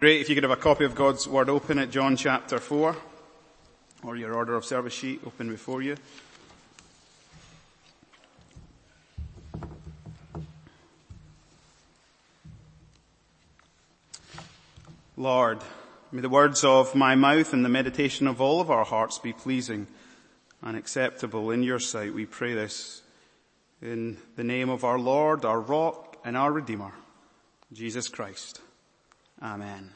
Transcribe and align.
Great 0.00 0.20
if 0.20 0.28
you 0.28 0.36
could 0.36 0.44
have 0.44 0.52
a 0.52 0.56
copy 0.56 0.84
of 0.84 0.94
God's 0.94 1.26
Word 1.26 1.48
open 1.48 1.76
at 1.80 1.90
John 1.90 2.14
chapter 2.16 2.60
4, 2.60 2.94
or 4.04 4.16
your 4.16 4.32
order 4.32 4.54
of 4.54 4.64
service 4.64 4.92
sheet 4.92 5.20
open 5.26 5.50
before 5.50 5.82
you. 5.82 5.96
Lord, 15.16 15.58
may 16.12 16.20
the 16.20 16.28
words 16.28 16.62
of 16.62 16.94
my 16.94 17.16
mouth 17.16 17.52
and 17.52 17.64
the 17.64 17.68
meditation 17.68 18.28
of 18.28 18.40
all 18.40 18.60
of 18.60 18.70
our 18.70 18.84
hearts 18.84 19.18
be 19.18 19.32
pleasing 19.32 19.88
and 20.62 20.76
acceptable 20.76 21.50
in 21.50 21.64
your 21.64 21.80
sight. 21.80 22.14
We 22.14 22.24
pray 22.24 22.54
this 22.54 23.02
in 23.82 24.16
the 24.36 24.44
name 24.44 24.68
of 24.68 24.84
our 24.84 25.00
Lord, 25.00 25.44
our 25.44 25.60
rock 25.60 26.18
and 26.24 26.36
our 26.36 26.52
Redeemer, 26.52 26.92
Jesus 27.72 28.08
Christ. 28.08 28.60
Amen. 29.42 29.90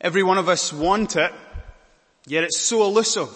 Every 0.00 0.22
one 0.22 0.38
of 0.38 0.48
us 0.48 0.72
want 0.72 1.16
it, 1.16 1.32
yet 2.26 2.44
it's 2.44 2.58
so 2.58 2.82
elusive. 2.84 3.30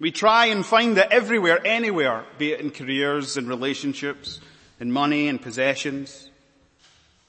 We 0.00 0.10
try 0.10 0.46
and 0.46 0.64
find 0.64 0.96
it 0.98 1.08
everywhere, 1.10 1.60
anywhere, 1.64 2.24
be 2.38 2.52
it 2.52 2.60
in 2.60 2.70
careers 2.70 3.36
and 3.36 3.48
relationships, 3.48 4.40
in 4.80 4.90
money 4.90 5.28
and 5.28 5.40
possessions. 5.40 6.30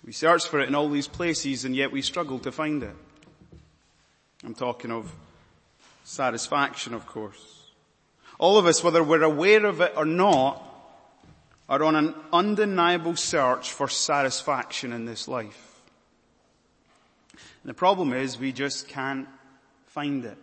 We 0.06 0.12
search 0.12 0.48
for 0.48 0.60
it 0.60 0.68
in 0.68 0.76
all 0.76 0.90
these 0.90 1.08
places 1.08 1.66
and 1.66 1.76
yet 1.76 1.92
we 1.92 2.02
struggle 2.02 2.40
to 2.40 2.52
find 2.52 2.84
it. 2.84 2.96
I'm 4.44 4.54
talking 4.54 4.92
of 4.92 5.12
satisfaction, 6.04 6.94
of 6.94 7.06
course. 7.06 7.70
All 8.38 8.58
of 8.58 8.66
us, 8.66 8.84
whether 8.84 9.04
we're 9.04 9.24
aware 9.24 9.66
of 9.66 9.82
it 9.82 9.94
or 9.96 10.06
not, 10.06 10.62
are 11.68 11.84
on 11.84 11.96
an 11.96 12.14
undeniable 12.32 13.16
search 13.16 13.72
for 13.72 13.88
satisfaction 13.88 14.94
in 14.94 15.06
this 15.06 15.28
life. 15.28 15.82
And 17.34 17.70
the 17.70 17.74
problem 17.74 18.14
is 18.14 18.38
we 18.38 18.52
just 18.52 18.88
can't 18.88 19.28
find 19.88 20.26
it. 20.26 20.38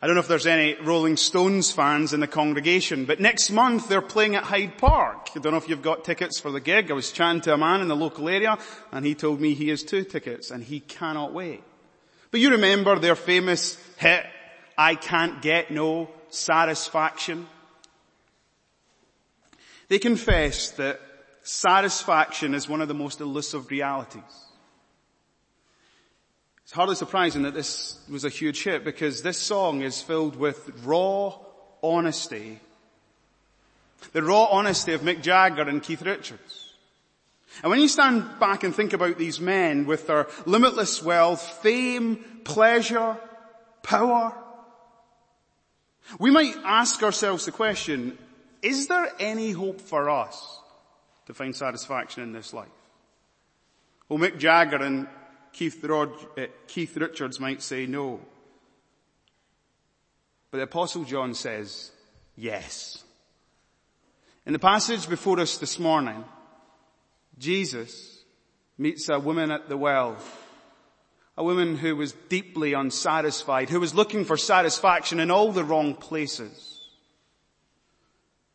I 0.00 0.06
don't 0.06 0.16
know 0.16 0.20
if 0.20 0.26
there's 0.26 0.48
any 0.48 0.74
Rolling 0.82 1.16
Stones 1.16 1.70
fans 1.70 2.12
in 2.12 2.18
the 2.18 2.26
congregation, 2.26 3.04
but 3.04 3.20
next 3.20 3.50
month 3.50 3.88
they're 3.88 4.02
playing 4.02 4.34
at 4.34 4.42
Hyde 4.42 4.76
Park. 4.76 5.28
I 5.36 5.38
don't 5.38 5.52
know 5.52 5.58
if 5.58 5.68
you've 5.68 5.80
got 5.80 6.04
tickets 6.04 6.40
for 6.40 6.50
the 6.50 6.58
gig. 6.58 6.90
I 6.90 6.94
was 6.94 7.12
chatting 7.12 7.40
to 7.42 7.54
a 7.54 7.56
man 7.56 7.80
in 7.82 7.86
the 7.86 7.94
local 7.94 8.28
area 8.28 8.58
and 8.90 9.06
he 9.06 9.14
told 9.14 9.40
me 9.40 9.54
he 9.54 9.68
has 9.68 9.84
two 9.84 10.02
tickets 10.02 10.50
and 10.50 10.64
he 10.64 10.80
cannot 10.80 11.32
wait. 11.32 11.62
But 12.32 12.40
you 12.40 12.50
remember 12.50 12.98
their 12.98 13.14
famous 13.14 13.78
hit, 13.96 14.26
I 14.76 14.96
can't 14.96 15.40
get 15.40 15.70
no 15.70 16.10
satisfaction. 16.30 17.46
They 19.92 19.98
confess 19.98 20.70
that 20.70 21.02
satisfaction 21.42 22.54
is 22.54 22.66
one 22.66 22.80
of 22.80 22.88
the 22.88 22.94
most 22.94 23.20
elusive 23.20 23.70
realities. 23.70 24.22
It's 26.62 26.72
hardly 26.72 26.94
surprising 26.94 27.42
that 27.42 27.52
this 27.52 27.98
was 28.10 28.24
a 28.24 28.30
huge 28.30 28.64
hit 28.64 28.84
because 28.84 29.20
this 29.20 29.36
song 29.36 29.82
is 29.82 30.00
filled 30.00 30.36
with 30.36 30.70
raw 30.82 31.34
honesty. 31.82 32.58
The 34.14 34.22
raw 34.22 34.44
honesty 34.44 34.94
of 34.94 35.02
Mick 35.02 35.20
Jagger 35.20 35.68
and 35.68 35.82
Keith 35.82 36.00
Richards. 36.00 36.72
And 37.62 37.70
when 37.70 37.78
you 37.78 37.88
stand 37.88 38.40
back 38.40 38.64
and 38.64 38.74
think 38.74 38.94
about 38.94 39.18
these 39.18 39.40
men 39.40 39.84
with 39.84 40.06
their 40.06 40.26
limitless 40.46 41.02
wealth, 41.02 41.42
fame, 41.62 42.16
pleasure, 42.44 43.18
power, 43.82 44.34
we 46.18 46.30
might 46.30 46.56
ask 46.64 47.02
ourselves 47.02 47.44
the 47.44 47.52
question, 47.52 48.16
is 48.62 48.86
there 48.86 49.10
any 49.18 49.50
hope 49.50 49.80
for 49.80 50.08
us 50.08 50.60
to 51.26 51.34
find 51.34 51.54
satisfaction 51.54 52.22
in 52.22 52.32
this 52.32 52.52
life? 52.52 52.68
Well, 54.08 54.18
Mick 54.18 54.38
Jagger 54.38 54.76
and 54.76 55.08
Keith, 55.52 55.84
uh, 55.84 56.06
Keith 56.66 56.96
Richards 56.96 57.40
might 57.40 57.62
say 57.62 57.86
no. 57.86 58.20
But 60.50 60.58
the 60.58 60.64
apostle 60.64 61.04
John 61.04 61.34
says 61.34 61.90
yes. 62.36 63.02
In 64.44 64.52
the 64.52 64.58
passage 64.58 65.08
before 65.08 65.40
us 65.40 65.56
this 65.56 65.78
morning, 65.78 66.24
Jesus 67.38 68.22
meets 68.78 69.08
a 69.08 69.18
woman 69.18 69.50
at 69.50 69.68
the 69.68 69.76
well. 69.76 70.16
A 71.36 71.44
woman 71.44 71.76
who 71.76 71.96
was 71.96 72.12
deeply 72.28 72.74
unsatisfied, 72.74 73.70
who 73.70 73.80
was 73.80 73.94
looking 73.94 74.24
for 74.24 74.36
satisfaction 74.36 75.18
in 75.20 75.30
all 75.30 75.52
the 75.52 75.64
wrong 75.64 75.94
places. 75.94 76.71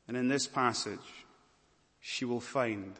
And 0.08 0.16
in 0.16 0.28
this 0.28 0.48
passage, 0.48 1.00
she 2.00 2.26
will 2.26 2.40
find 2.40 2.94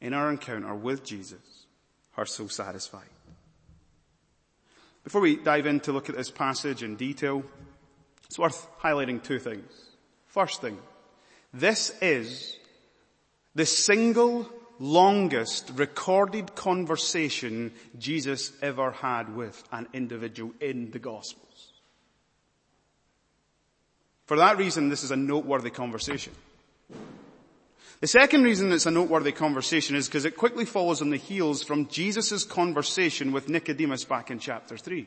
in 0.00 0.12
our 0.12 0.30
encounter 0.30 0.74
with 0.74 1.04
Jesus 1.04 1.66
her 2.12 2.26
so 2.26 2.46
satisfied. 2.46 3.08
Before 5.04 5.20
we 5.20 5.36
dive 5.36 5.66
in 5.66 5.80
to 5.80 5.92
look 5.92 6.08
at 6.08 6.16
this 6.16 6.30
passage 6.30 6.82
in 6.82 6.96
detail, 6.96 7.44
it's 8.26 8.38
worth 8.38 8.66
highlighting 8.80 9.22
two 9.22 9.38
things. 9.38 9.70
First 10.26 10.60
thing, 10.60 10.78
this 11.54 11.92
is 12.02 12.56
the 13.54 13.64
single 13.64 14.48
longest 14.78 15.70
recorded 15.74 16.54
conversation 16.54 17.72
Jesus 17.98 18.52
ever 18.60 18.90
had 18.90 19.34
with 19.34 19.62
an 19.72 19.86
individual 19.94 20.52
in 20.60 20.90
the 20.90 20.98
Gospels. 20.98 21.45
For 24.26 24.36
that 24.36 24.58
reason, 24.58 24.88
this 24.88 25.04
is 25.04 25.10
a 25.10 25.16
noteworthy 25.16 25.70
conversation. 25.70 26.32
The 28.00 28.06
second 28.06 28.42
reason 28.42 28.72
it's 28.72 28.86
a 28.86 28.90
noteworthy 28.90 29.32
conversation 29.32 29.96
is 29.96 30.06
because 30.06 30.26
it 30.26 30.36
quickly 30.36 30.66
follows 30.66 31.00
on 31.00 31.10
the 31.10 31.16
heels 31.16 31.62
from 31.62 31.88
Jesus' 31.88 32.44
conversation 32.44 33.32
with 33.32 33.48
Nicodemus 33.48 34.04
back 34.04 34.30
in 34.30 34.38
chapter 34.38 34.76
3. 34.76 35.06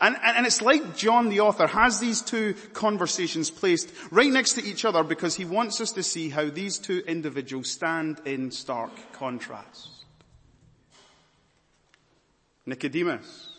And, 0.00 0.16
and, 0.22 0.46
it's 0.46 0.62
like 0.62 0.96
John 0.96 1.28
the 1.28 1.40
author 1.40 1.66
has 1.66 2.00
these 2.00 2.22
two 2.22 2.54
conversations 2.72 3.50
placed 3.50 3.92
right 4.10 4.30
next 4.30 4.54
to 4.54 4.64
each 4.64 4.84
other 4.84 5.02
because 5.02 5.34
he 5.34 5.44
wants 5.44 5.80
us 5.80 5.92
to 5.92 6.02
see 6.02 6.30
how 6.30 6.48
these 6.48 6.78
two 6.78 7.02
individuals 7.06 7.70
stand 7.70 8.20
in 8.24 8.50
stark 8.50 8.92
contrast. 9.12 9.90
Nicodemus, 12.64 13.58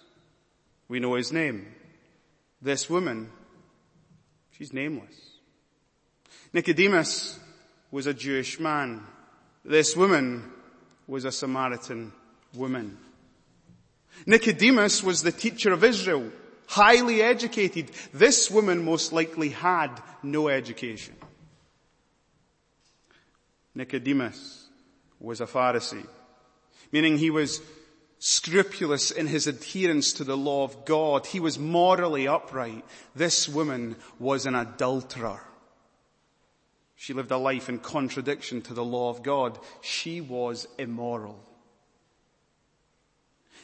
we 0.87 0.99
know 0.99 1.13
his 1.15 1.31
name. 1.31 1.67
This 2.61 2.89
woman, 2.89 3.29
she's 4.61 4.73
nameless. 4.73 5.39
Nicodemus 6.53 7.39
was 7.89 8.05
a 8.05 8.13
Jewish 8.13 8.59
man. 8.59 9.01
This 9.65 9.97
woman 9.97 10.51
was 11.07 11.25
a 11.25 11.31
Samaritan 11.31 12.13
woman. 12.53 12.95
Nicodemus 14.27 15.01
was 15.01 15.23
the 15.23 15.31
teacher 15.31 15.73
of 15.73 15.83
Israel, 15.83 16.31
highly 16.67 17.23
educated. 17.23 17.89
This 18.13 18.51
woman 18.51 18.85
most 18.85 19.11
likely 19.11 19.49
had 19.49 19.99
no 20.21 20.47
education. 20.47 21.15
Nicodemus 23.73 24.67
was 25.19 25.41
a 25.41 25.47
Pharisee, 25.47 26.05
meaning 26.91 27.17
he 27.17 27.31
was 27.31 27.61
scrupulous 28.23 29.09
in 29.09 29.25
his 29.25 29.47
adherence 29.47 30.13
to 30.13 30.23
the 30.23 30.37
law 30.37 30.63
of 30.63 30.85
God. 30.85 31.25
He 31.25 31.39
was 31.39 31.57
morally 31.57 32.27
upright. 32.27 32.85
This 33.15 33.49
woman 33.49 33.95
was 34.19 34.45
an 34.45 34.53
adulterer. 34.53 35.41
She 36.95 37.13
lived 37.13 37.31
a 37.31 37.37
life 37.37 37.67
in 37.67 37.79
contradiction 37.79 38.61
to 38.61 38.75
the 38.75 38.85
law 38.85 39.09
of 39.09 39.23
God. 39.23 39.57
She 39.81 40.21
was 40.21 40.67
immoral. 40.77 41.43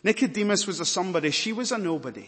Nicodemus 0.04 0.66
was 0.66 0.80
a 0.80 0.86
somebody. 0.86 1.30
She 1.30 1.54
was 1.54 1.72
a 1.72 1.78
nobody. 1.78 2.28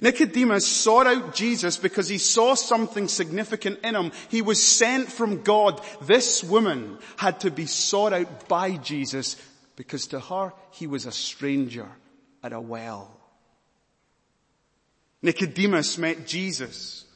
Nicodemus 0.00 0.66
sought 0.66 1.06
out 1.06 1.34
Jesus 1.34 1.76
because 1.76 2.08
he 2.08 2.16
saw 2.16 2.54
something 2.54 3.06
significant 3.06 3.80
in 3.84 3.94
him. 3.94 4.12
He 4.30 4.40
was 4.40 4.62
sent 4.62 5.12
from 5.12 5.42
God. 5.42 5.78
This 6.00 6.42
woman 6.42 6.96
had 7.18 7.40
to 7.40 7.50
be 7.50 7.66
sought 7.66 8.14
out 8.14 8.48
by 8.48 8.76
Jesus 8.76 9.36
because 9.80 10.08
to 10.08 10.20
her 10.20 10.52
he 10.72 10.86
was 10.86 11.06
a 11.06 11.10
stranger 11.10 11.88
at 12.42 12.52
a 12.52 12.60
well. 12.60 13.16
Nicodemus 15.22 15.96
met 15.96 16.26
Jesus 16.26 17.06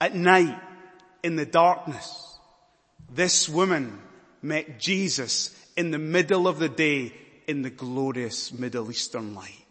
at 0.00 0.14
night 0.14 0.58
in 1.22 1.36
the 1.36 1.44
darkness. 1.44 2.38
This 3.12 3.46
woman 3.46 4.00
met 4.40 4.80
Jesus 4.80 5.54
in 5.76 5.90
the 5.90 5.98
middle 5.98 6.48
of 6.48 6.58
the 6.58 6.70
day 6.70 7.12
in 7.46 7.60
the 7.60 7.68
glorious 7.68 8.54
Middle 8.54 8.90
Eastern 8.90 9.34
light. 9.34 9.66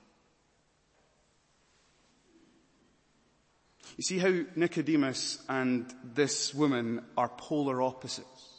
You 3.97 4.03
see 4.03 4.19
how 4.19 4.43
Nicodemus 4.55 5.43
and 5.49 5.91
this 6.03 6.53
woman 6.53 7.03
are 7.17 7.29
polar 7.29 7.81
opposites. 7.81 8.57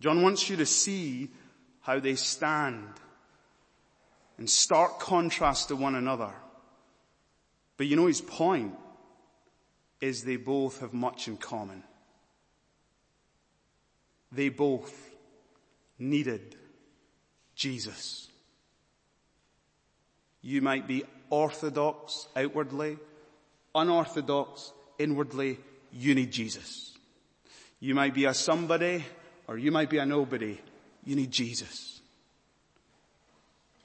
John 0.00 0.20
wants 0.22 0.50
you 0.50 0.56
to 0.56 0.66
see 0.66 1.30
how 1.82 2.00
they 2.00 2.14
stand 2.14 2.88
in 4.38 4.46
stark 4.46 4.98
contrast 4.98 5.68
to 5.68 5.76
one 5.76 5.94
another. 5.94 6.32
But 7.76 7.86
you 7.86 7.96
know 7.96 8.06
his 8.06 8.20
point 8.20 8.74
is 10.00 10.24
they 10.24 10.36
both 10.36 10.80
have 10.80 10.92
much 10.92 11.28
in 11.28 11.36
common. 11.36 11.82
They 14.30 14.48
both 14.48 14.92
needed 15.98 16.56
Jesus. 17.54 18.28
You 20.40 20.60
might 20.60 20.88
be 20.88 21.04
orthodox 21.30 22.26
outwardly, 22.34 22.98
unorthodox 23.74 24.72
inwardly. 24.98 25.58
You 25.92 26.14
need 26.14 26.32
Jesus. 26.32 26.96
You 27.78 27.94
might 27.94 28.14
be 28.14 28.24
a 28.24 28.34
somebody 28.34 29.04
or 29.46 29.58
you 29.58 29.70
might 29.70 29.90
be 29.90 29.98
a 29.98 30.06
nobody. 30.06 30.58
You 31.04 31.16
need 31.16 31.30
Jesus. 31.30 32.00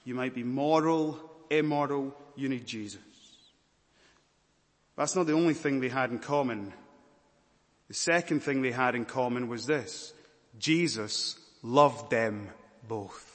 You 0.03 0.15
might 0.15 0.33
be 0.33 0.43
moral, 0.43 1.19
immoral. 1.49 2.15
You 2.35 2.49
need 2.49 2.65
Jesus. 2.65 3.01
That's 4.95 5.15
not 5.15 5.27
the 5.27 5.33
only 5.33 5.53
thing 5.53 5.79
they 5.79 5.89
had 5.89 6.11
in 6.11 6.19
common. 6.19 6.73
The 7.87 7.93
second 7.93 8.41
thing 8.41 8.61
they 8.61 8.71
had 8.71 8.95
in 8.95 9.05
common 9.05 9.47
was 9.47 9.65
this. 9.65 10.13
Jesus 10.59 11.37
loved 11.61 12.09
them 12.09 12.49
both. 12.87 13.33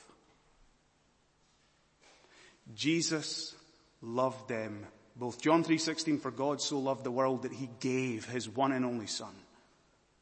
Jesus 2.74 3.54
loved 4.00 4.48
them 4.48 4.86
both. 5.16 5.40
John 5.40 5.64
3.16, 5.64 6.20
for 6.20 6.30
God 6.30 6.60
so 6.60 6.78
loved 6.78 7.04
the 7.04 7.10
world 7.10 7.42
that 7.42 7.52
he 7.52 7.68
gave 7.80 8.24
his 8.26 8.48
one 8.48 8.72
and 8.72 8.84
only 8.84 9.06
son, 9.06 9.34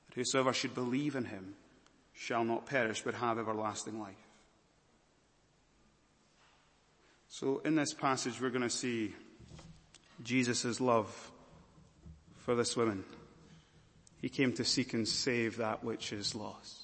that 0.09 0.15
whosoever 0.15 0.53
should 0.53 0.75
believe 0.75 1.15
in 1.15 1.25
him 1.25 1.55
shall 2.21 2.45
not 2.45 2.67
perish 2.67 3.01
but 3.01 3.15
have 3.15 3.39
everlasting 3.39 3.99
life. 3.99 4.29
So 7.31 7.63
in 7.65 7.77
this 7.77 7.95
passage 7.95 8.39
we're 8.39 8.51
going 8.51 8.61
to 8.61 8.69
see 8.69 9.15
Jesus' 10.23 10.83
love 10.83 11.09
for 12.41 12.55
this 12.55 12.77
woman. 12.77 13.05
He 14.21 14.29
came 14.29 14.53
to 14.53 14.67
seek 14.67 14.93
and 14.93 15.09
save 15.09 15.57
that 15.57 15.83
which 15.83 16.13
is 16.13 16.35
lost. 16.35 16.77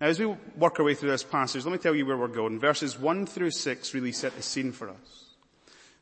Now 0.00 0.06
as 0.06 0.20
we 0.20 0.26
work 0.56 0.78
our 0.78 0.86
way 0.86 0.94
through 0.94 1.10
this 1.10 1.24
passage, 1.24 1.64
let 1.64 1.72
me 1.72 1.78
tell 1.78 1.96
you 1.96 2.06
where 2.06 2.16
we're 2.16 2.28
going. 2.28 2.60
Verses 2.60 2.96
1 2.96 3.26
through 3.26 3.50
6 3.50 3.92
really 3.92 4.12
set 4.12 4.36
the 4.36 4.42
scene 4.42 4.70
for 4.70 4.88
us. 4.88 5.34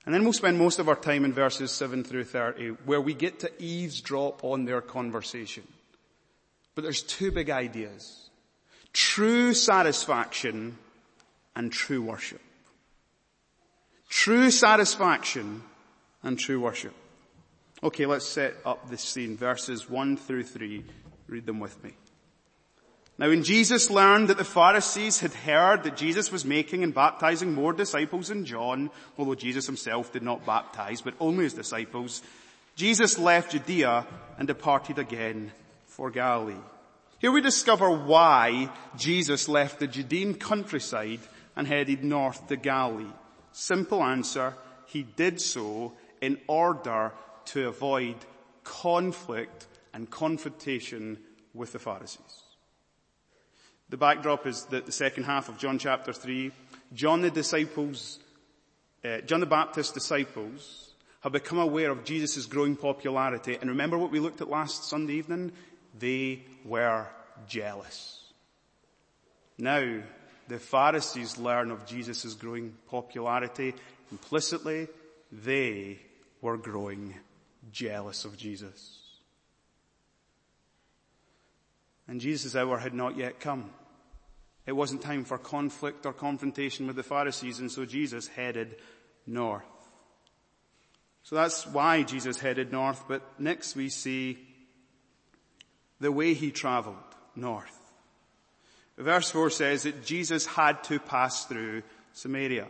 And 0.05 0.15
then 0.15 0.25
we'll 0.25 0.35
spend 0.35 0.59
most 0.59 0.79
of 0.79 0.91
our 0.91 0.97
time 0.97 1.25
in 1.25 1.33
verses 1.33 1.73
7 1.73 2.05
through 2.05 2.25
30 2.25 2.69
where 2.85 3.01
we 3.01 3.15
get 3.15 3.39
to 3.41 3.63
eavesdrop 3.63 4.45
on 4.45 4.67
their 4.67 4.83
conversation. 4.83 5.63
But 6.79 6.85
there's 6.85 7.03
two 7.03 7.33
big 7.33 7.51
ideas. 7.51 8.31
True 8.93 9.53
satisfaction 9.53 10.79
and 11.57 11.73
true 11.73 12.01
worship. 12.01 12.41
True 14.09 14.53
satisfaction 14.53 15.65
and 16.23 16.39
true 16.39 16.61
worship. 16.61 16.95
Okay, 17.83 18.07
let's 18.07 18.27
set 18.27 18.55
up 18.65 18.89
this 18.89 19.03
scene. 19.03 19.37
Verses 19.37 19.91
1 19.91 20.19
through 20.19 20.45
3. 20.45 20.85
Read 21.27 21.47
them 21.47 21.59
with 21.59 21.83
me. 21.83 21.95
Now 23.19 23.31
when 23.31 23.43
Jesus 23.43 23.91
learned 23.91 24.29
that 24.29 24.39
the 24.39 24.45
Pharisees 24.45 25.19
had 25.19 25.35
heard 25.35 25.83
that 25.83 25.97
Jesus 25.97 26.31
was 26.31 26.45
making 26.45 26.85
and 26.85 26.95
baptizing 26.95 27.55
more 27.55 27.73
disciples 27.73 28.29
than 28.29 28.45
John, 28.45 28.91
although 29.19 29.35
Jesus 29.35 29.67
himself 29.67 30.13
did 30.13 30.23
not 30.23 30.47
baptize, 30.47 31.01
but 31.01 31.15
only 31.19 31.43
his 31.43 31.55
disciples, 31.55 32.23
Jesus 32.77 33.19
left 33.19 33.51
Judea 33.51 34.07
and 34.39 34.47
departed 34.47 35.01
again 35.01 35.51
for 35.99 36.13
Galilee. 36.13 36.55
Here 37.19 37.33
we 37.33 37.41
discover 37.41 37.91
why 37.91 38.71
Jesus 38.97 39.49
left 39.49 39.81
the 39.81 39.89
Judean 39.89 40.35
countryside 40.35 41.19
and 41.57 41.67
headed 41.67 42.05
north 42.05 42.47
to 42.47 42.57
Galilee. 42.57 43.11
Simple 43.51 44.05
answer, 44.05 44.55
he 44.87 45.03
did 45.03 45.41
so 45.41 45.95
in 46.21 46.39
order 46.47 47.13
to 47.47 47.67
avoid 47.67 48.15
conflict 48.63 49.67
and 49.93 50.09
confrontation 50.09 51.19
with 51.53 51.73
the 51.73 51.81
Pharisees. 51.81 52.45
The 53.89 53.97
backdrop 53.97 54.47
is 54.47 54.67
that 54.67 54.87
the 54.87 54.93
second 54.93 55.25
half 55.25 55.49
of 55.49 55.59
John 55.59 55.81
chapter 55.81 56.13
3, 56.13 56.53
John 56.95 57.23
the 57.23 57.31
disciples, 57.33 58.21
uh, 59.05 59.23
John 59.23 59.41
the 59.41 59.47
Baptist's 59.47 59.93
disciples 59.93 60.93
have 61.23 61.33
become 61.33 61.59
aware 61.59 61.91
of 61.91 62.05
Jesus' 62.05 62.47
growing 62.47 62.77
popularity. 62.77 63.59
And 63.61 63.69
remember 63.69 63.99
what 63.99 64.13
we 64.13 64.21
looked 64.21 64.41
at 64.41 64.49
last 64.49 64.85
Sunday 64.85 65.15
evening? 65.15 65.51
They 65.99 66.43
were 66.65 67.07
jealous. 67.47 68.21
Now, 69.59 70.01
the 70.49 70.59
Pharisees 70.59 71.39
learn 71.39 71.71
of 71.71 71.87
Jesus' 71.87 72.35
growing 72.35 72.75
popularity. 72.89 73.75
Implicitly, 74.11 74.89
they 75.31 75.99
were 76.41 76.57
growing 76.57 77.15
jealous 77.73 78.25
of 78.25 78.37
Jesus. 78.37 78.99
And 82.07 82.21
Jesus' 82.21 82.57
hour 82.57 82.79
had 82.79 82.95
not 82.95 83.17
yet 83.17 83.41
come. 83.41 83.71
It 84.67 84.73
wasn't 84.73 85.03
time 85.03 85.25
for 85.25 85.39
conflict 85.39 86.07
or 86.07 86.13
confrontation 86.13 86.87
with 86.87 86.97
the 86.97 87.03
Pharisees, 87.03 87.59
and 87.59 87.71
so 87.71 87.85
Jesus 87.85 88.29
headed 88.29 88.77
north. 89.27 89.65
So 91.23 91.37
that's 91.37 91.67
why 91.67 92.03
Jesus 92.03 92.39
headed 92.41 92.73
north, 92.73 93.05
but 93.07 93.39
next 93.39 93.77
we 93.77 93.91
see 93.91 94.48
the 96.01 96.13
way 96.13 96.35
he 96.35 96.51
traveled 96.51 96.97
north. 97.35 97.75
Verse 98.97 99.31
4 99.31 99.51
says 99.51 99.85
that 99.85 100.05
Jesus 100.05 100.45
had 100.47 100.83
to 100.85 100.99
pass 100.99 101.45
through 101.45 101.83
Samaria. 102.13 102.67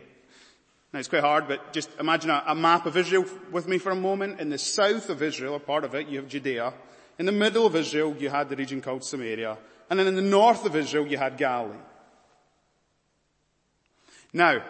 Now 0.93 0.99
it's 0.99 1.09
quite 1.09 1.23
hard, 1.23 1.49
but 1.49 1.73
just 1.73 1.91
imagine 1.99 2.31
a, 2.31 2.43
a, 2.47 2.55
map 2.55 2.87
of 2.87 2.97
Israel 2.97 3.25
with 3.51 3.67
me 3.69 3.79
for 3.79 3.91
a 3.91 3.97
moment. 3.97 4.41
In 4.41 4.51
the 4.51 4.59
south 4.59 5.11
of 5.11 5.23
Israel, 5.23 5.55
a 5.55 5.61
part 5.61 5.85
of 5.85 5.95
it, 5.95 6.09
you 6.09 6.19
have 6.19 6.29
Judea. 6.29 6.73
In 7.19 7.27
the 7.27 7.33
middle 7.33 7.67
of 7.67 7.77
Israel, 7.77 8.15
you 8.19 8.31
had 8.31 8.49
the 8.49 8.57
region 8.57 8.81
called 8.81 9.05
Samaria. 9.05 9.59
And 9.91 9.99
then 9.99 10.07
in 10.07 10.17
the 10.17 10.23
north 10.23 10.65
of 10.65 10.77
Israel, 10.77 11.07
you 11.07 11.19
had 11.19 11.37
Galilee. 11.37 11.77
Now, 14.33 14.63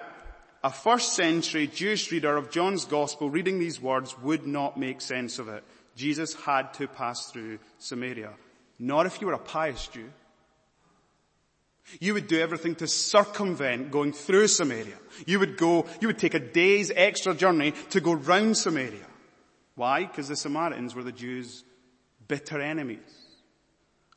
a 0.62 0.70
first 0.70 1.14
century 1.14 1.66
Jewish 1.66 2.10
reader 2.10 2.36
of 2.36 2.50
John's 2.50 2.84
gospel 2.84 3.30
reading 3.30 3.58
these 3.58 3.80
words 3.80 4.18
would 4.18 4.46
not 4.46 4.76
make 4.76 5.00
sense 5.00 5.38
of 5.38 5.48
it. 5.48 5.62
Jesus 5.96 6.34
had 6.34 6.74
to 6.74 6.86
pass 6.86 7.30
through 7.30 7.58
Samaria. 7.78 8.30
Not 8.78 9.06
if 9.06 9.20
you 9.20 9.26
were 9.26 9.32
a 9.32 9.38
pious 9.38 9.88
Jew. 9.88 10.10
You 12.00 12.14
would 12.14 12.28
do 12.28 12.38
everything 12.38 12.74
to 12.76 12.86
circumvent 12.86 13.90
going 13.90 14.12
through 14.12 14.48
Samaria. 14.48 14.98
You 15.26 15.38
would 15.40 15.56
go, 15.56 15.86
you 16.00 16.06
would 16.08 16.18
take 16.18 16.34
a 16.34 16.38
day's 16.38 16.92
extra 16.94 17.34
journey 17.34 17.72
to 17.90 18.00
go 18.00 18.12
round 18.12 18.56
Samaria. 18.56 19.06
Why? 19.74 20.04
Because 20.04 20.28
the 20.28 20.36
Samaritans 20.36 20.94
were 20.94 21.02
the 21.02 21.12
Jews' 21.12 21.64
bitter 22.26 22.60
enemies. 22.60 22.98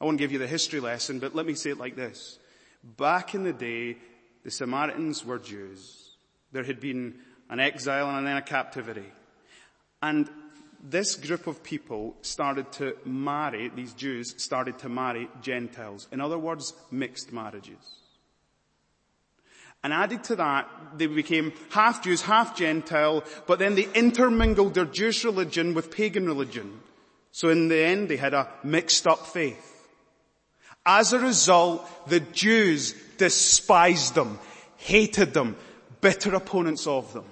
I 0.02 0.06
won't 0.06 0.18
give 0.18 0.31
you 0.31 0.40
the 0.40 0.48
history 0.48 0.80
lesson, 0.80 1.19
but 1.19 1.36
let 1.36 1.46
me 1.46 1.54
say 1.54 1.69
it 1.69 1.78
like 1.78 1.96
this. 1.96 2.40
Back 2.84 3.36
in 3.36 3.44
the 3.44 3.54
day, 3.54 3.98
the 4.44 4.52
Samaritans 4.52 5.24
were 5.24 5.39
Jews. 5.39 6.15
There 6.51 6.63
had 6.63 6.80
been 6.80 7.20
an 7.50 7.60
exile 7.60 8.10
and 8.10 8.25
then 8.25 8.38
a 8.38 8.41
captivity. 8.41 9.06
And 10.01 10.27
this 10.84 11.16
group 11.16 11.48
of 11.48 11.64
people 11.64 12.16
started 12.22 12.72
to 12.74 12.96
marry, 13.06 13.70
these 13.70 13.94
Jews 13.94 14.36
started 14.38 14.80
to 14.80 14.90
marry 14.90 15.30
Gentiles. 15.42 16.08
In 16.12 16.22
other 16.22 16.38
words, 16.38 16.74
mixed 16.90 17.32
marriages. 17.32 17.78
And 19.84 19.94
added 19.94 20.24
to 20.26 20.36
that, 20.36 20.70
they 20.96 21.08
became 21.08 21.54
half 21.72 22.04
Jews, 22.04 22.22
half 22.22 22.56
Gentile, 22.56 23.24
but 23.48 23.58
then 23.58 23.76
they 23.76 23.88
intermingled 23.94 24.76
their 24.76 24.86
Jewish 24.86 25.26
religion 25.26 25.74
with 25.74 25.92
pagan 25.92 26.26
religion. 26.26 26.80
So 27.32 27.50
in 27.50 27.68
the 27.68 27.84
end, 27.84 28.10
they 28.10 28.18
had 28.18 28.34
a 28.34 28.48
mixed 28.64 29.08
up 29.08 29.26
faith. 29.26 29.68
As 30.86 31.14
a 31.14 31.20
result, 31.20 31.88
the 32.08 32.20
Jews 32.20 32.94
despised 33.18 34.16
them, 34.16 34.40
hated 34.78 35.34
them, 35.34 35.56
bitter 36.02 36.36
opponents 36.36 36.88
of 36.88 37.14
them. 37.14 37.26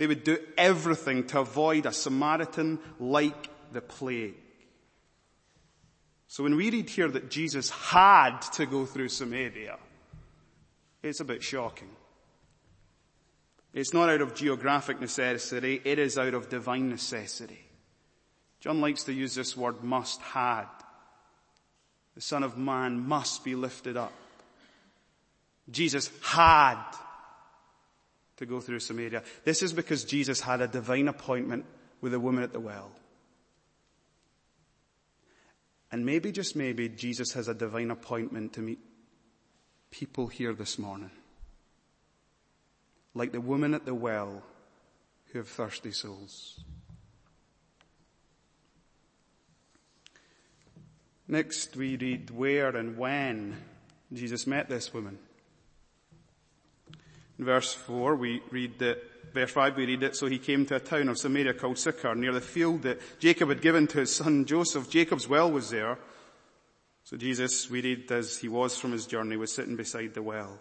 They 0.00 0.06
would 0.06 0.24
do 0.24 0.38
everything 0.56 1.26
to 1.26 1.40
avoid 1.40 1.84
a 1.84 1.92
Samaritan 1.92 2.78
like 2.98 3.50
the 3.70 3.82
plague. 3.82 4.32
So 6.26 6.42
when 6.42 6.56
we 6.56 6.70
read 6.70 6.88
here 6.88 7.08
that 7.08 7.30
Jesus 7.30 7.68
had 7.68 8.40
to 8.54 8.64
go 8.64 8.86
through 8.86 9.10
Samaria, 9.10 9.76
it's 11.02 11.20
a 11.20 11.24
bit 11.26 11.42
shocking. 11.42 11.90
It's 13.74 13.92
not 13.92 14.08
out 14.08 14.22
of 14.22 14.34
geographic 14.34 15.02
necessity, 15.02 15.82
it 15.84 15.98
is 15.98 16.16
out 16.16 16.32
of 16.32 16.48
divine 16.48 16.88
necessity. 16.88 17.60
John 18.58 18.80
likes 18.80 19.04
to 19.04 19.12
use 19.12 19.34
this 19.34 19.54
word 19.54 19.84
must 19.84 20.22
had. 20.22 20.64
The 22.14 22.22
Son 22.22 22.42
of 22.42 22.56
Man 22.56 23.06
must 23.06 23.44
be 23.44 23.54
lifted 23.54 23.98
up. 23.98 24.14
Jesus 25.70 26.10
had 26.22 26.82
to 28.40 28.46
go 28.46 28.58
through 28.58 28.80
Samaria. 28.80 29.22
This 29.44 29.62
is 29.62 29.74
because 29.74 30.02
Jesus 30.02 30.40
had 30.40 30.62
a 30.62 30.66
divine 30.66 31.08
appointment 31.08 31.66
with 32.00 32.14
a 32.14 32.18
woman 32.18 32.42
at 32.42 32.54
the 32.54 32.58
well. 32.58 32.90
And 35.92 36.06
maybe, 36.06 36.32
just 36.32 36.56
maybe, 36.56 36.88
Jesus 36.88 37.34
has 37.34 37.48
a 37.48 37.54
divine 37.54 37.90
appointment 37.90 38.54
to 38.54 38.60
meet 38.60 38.78
people 39.90 40.26
here 40.28 40.54
this 40.54 40.78
morning. 40.78 41.10
Like 43.14 43.32
the 43.32 43.42
woman 43.42 43.74
at 43.74 43.84
the 43.84 43.94
well 43.94 44.42
who 45.26 45.38
have 45.38 45.48
thirsty 45.48 45.92
souls. 45.92 46.64
Next 51.28 51.76
we 51.76 51.96
read 51.96 52.30
where 52.30 52.74
and 52.74 52.96
when 52.96 53.56
Jesus 54.12 54.46
met 54.46 54.70
this 54.70 54.94
woman. 54.94 55.18
In 57.40 57.46
verse 57.46 57.72
4 57.72 58.16
we 58.16 58.42
read 58.50 58.78
that, 58.80 59.02
verse 59.32 59.50
5 59.50 59.74
we 59.78 59.86
read 59.86 60.02
it, 60.02 60.14
so 60.14 60.26
he 60.26 60.38
came 60.38 60.66
to 60.66 60.76
a 60.76 60.80
town 60.80 61.08
of 61.08 61.16
Samaria 61.16 61.54
called 61.54 61.78
Sychar 61.78 62.14
near 62.14 62.32
the 62.32 62.40
field 62.42 62.82
that 62.82 63.00
Jacob 63.18 63.48
had 63.48 63.62
given 63.62 63.86
to 63.86 64.00
his 64.00 64.14
son 64.14 64.44
Joseph. 64.44 64.90
Jacob's 64.90 65.26
well 65.26 65.50
was 65.50 65.70
there. 65.70 65.96
So 67.02 67.16
Jesus, 67.16 67.70
we 67.70 67.80
read 67.80 68.12
as 68.12 68.36
he 68.36 68.48
was 68.48 68.76
from 68.76 68.92
his 68.92 69.06
journey, 69.06 69.38
was 69.38 69.54
sitting 69.54 69.74
beside 69.74 70.12
the 70.12 70.20
well. 70.20 70.58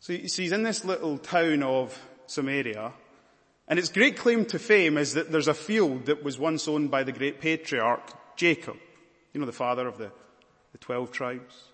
So 0.00 0.14
he's 0.14 0.52
in 0.52 0.62
this 0.62 0.86
little 0.86 1.18
town 1.18 1.62
of 1.62 2.00
Samaria, 2.26 2.94
and 3.68 3.78
its 3.78 3.90
great 3.90 4.16
claim 4.16 4.46
to 4.46 4.58
fame 4.58 4.96
is 4.96 5.12
that 5.12 5.30
there's 5.30 5.48
a 5.48 5.54
field 5.54 6.06
that 6.06 6.24
was 6.24 6.38
once 6.38 6.66
owned 6.66 6.90
by 6.90 7.02
the 7.02 7.12
great 7.12 7.42
patriarch 7.42 8.38
Jacob, 8.38 8.78
you 9.34 9.40
know, 9.40 9.46
the 9.46 9.52
father 9.52 9.86
of 9.86 9.98
the, 9.98 10.10
the 10.72 10.78
12 10.78 11.12
tribes. 11.12 11.71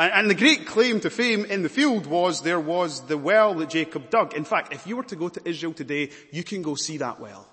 And, 0.00 0.30
the 0.30 0.34
great 0.34 0.66
claim 0.66 1.00
to 1.00 1.10
fame 1.10 1.44
in 1.44 1.62
the 1.62 1.68
field 1.68 2.06
was 2.06 2.40
there 2.40 2.58
was 2.58 3.06
the 3.06 3.18
well 3.18 3.52
that 3.56 3.68
Jacob 3.68 4.08
dug. 4.08 4.32
In 4.32 4.46
fact, 4.46 4.72
if 4.72 4.86
you 4.86 4.96
were 4.96 5.04
to 5.04 5.16
go 5.16 5.28
to 5.28 5.46
Israel 5.46 5.74
today, 5.74 6.08
you 6.30 6.42
can 6.42 6.62
go 6.62 6.74
see 6.74 6.96
that 6.96 7.20
well. 7.20 7.46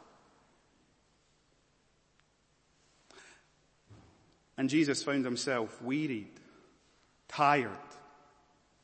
And 4.57 4.69
Jesus 4.69 5.03
found 5.03 5.25
himself 5.25 5.81
wearied, 5.81 6.29
tired, 7.27 7.71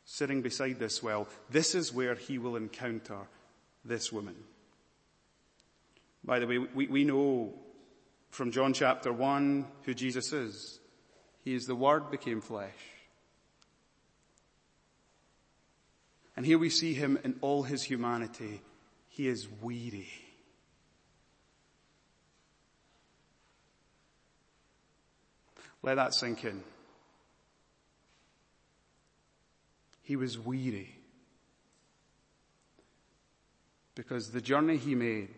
sitting 0.03 0.41
beside 0.41 0.77
this 0.77 1.01
well. 1.01 1.29
This 1.49 1.73
is 1.73 1.93
where 1.93 2.15
he 2.15 2.37
will 2.37 2.57
encounter 2.57 3.19
this 3.85 4.11
woman. 4.11 4.35
By 6.21 6.39
the 6.39 6.47
way, 6.47 6.57
we, 6.57 6.87
we 6.87 7.05
know 7.05 7.53
from 8.29 8.51
John 8.51 8.73
chapter 8.73 9.13
1 9.13 9.65
who 9.83 9.93
Jesus 9.93 10.33
is. 10.33 10.81
He 11.45 11.55
is 11.55 11.65
the 11.65 11.75
Word 11.75 12.11
became 12.11 12.41
flesh. 12.41 12.92
And 16.35 16.45
here 16.45 16.57
we 16.57 16.69
see 16.69 16.93
him 16.93 17.19
in 17.23 17.35
all 17.41 17.63
his 17.63 17.83
humanity. 17.83 18.61
He 19.09 19.27
is 19.27 19.47
weary. 19.61 20.09
Let 25.83 25.95
that 25.95 26.13
sink 26.13 26.43
in. 26.45 26.63
He 30.01 30.15
was 30.15 30.39
weary 30.39 30.95
because 33.95 34.31
the 34.31 34.41
journey 34.41 34.77
he 34.77 34.95
made 34.95 35.29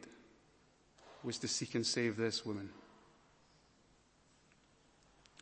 was 1.24 1.38
to 1.40 1.48
seek 1.48 1.76
and 1.76 1.86
save 1.86 2.16
this 2.16 2.46
woman. 2.46 2.70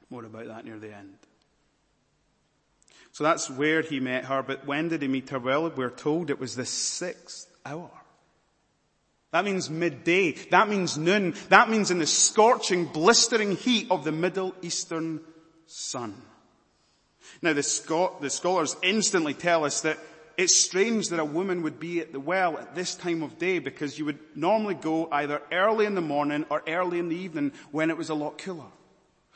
More 0.10 0.26
about 0.26 0.48
that 0.48 0.66
near 0.66 0.80
the 0.80 0.94
end. 0.94 1.18
So 3.14 3.24
that's 3.24 3.48
where 3.48 3.84
he 3.84 4.00
met 4.00 4.26
her, 4.26 4.42
but 4.42 4.66
when 4.66 4.90
did 4.90 5.04
he 5.04 5.08
meet 5.08 5.30
her? 5.30 5.38
Well, 5.38 5.70
we're 5.70 5.92
told 5.92 6.32
it 6.32 6.40
was 6.40 6.56
the 6.56 6.66
sixth 6.66 7.48
hour. 7.64 7.92
That 9.32 9.46
means 9.46 9.70
midday. 9.70 10.32
That 10.50 10.68
means 10.68 10.98
noon. 10.98 11.36
That 11.50 11.70
means 11.70 11.92
in 11.92 12.00
the 12.00 12.08
scorching, 12.08 12.86
blistering 12.86 13.56
heat 13.56 13.88
of 13.92 14.04
the 14.04 14.12
Middle 14.12 14.56
Eastern 14.64 15.22
sun. 15.68 16.20
Now 17.44 17.54
the, 17.54 17.62
scholars 17.64 18.76
instantly 18.82 19.36
tell 19.36 19.64
us 19.64 19.82
that 19.82 20.00
it's 20.36 20.56
strange 20.56 21.10
that 21.10 21.20
a 21.20 21.26
woman 21.26 21.62
would 21.62 21.80
be 21.80 22.00
at 22.00 22.12
the 22.12 22.20
well 22.20 22.58
at 22.58 22.74
this 22.74 22.96
time 22.96 23.22
of 23.22 23.38
day 23.38 23.60
because 23.60 24.00
you 24.00 24.06
would 24.06 24.20
normally 24.36 24.76
go 24.76 25.08
either 25.12 25.40
early 25.52 25.86
in 25.86 25.94
the 25.94 26.02
morning 26.02 26.48
or 26.50 26.64
early 26.68 26.98
in 26.98 27.10
the 27.10 27.16
evening 27.16 27.52
when 27.72 27.92
it 27.92 27.98
was 27.98 28.10
a 28.10 28.16
lot 28.16 28.40
cooler. 28.40 28.72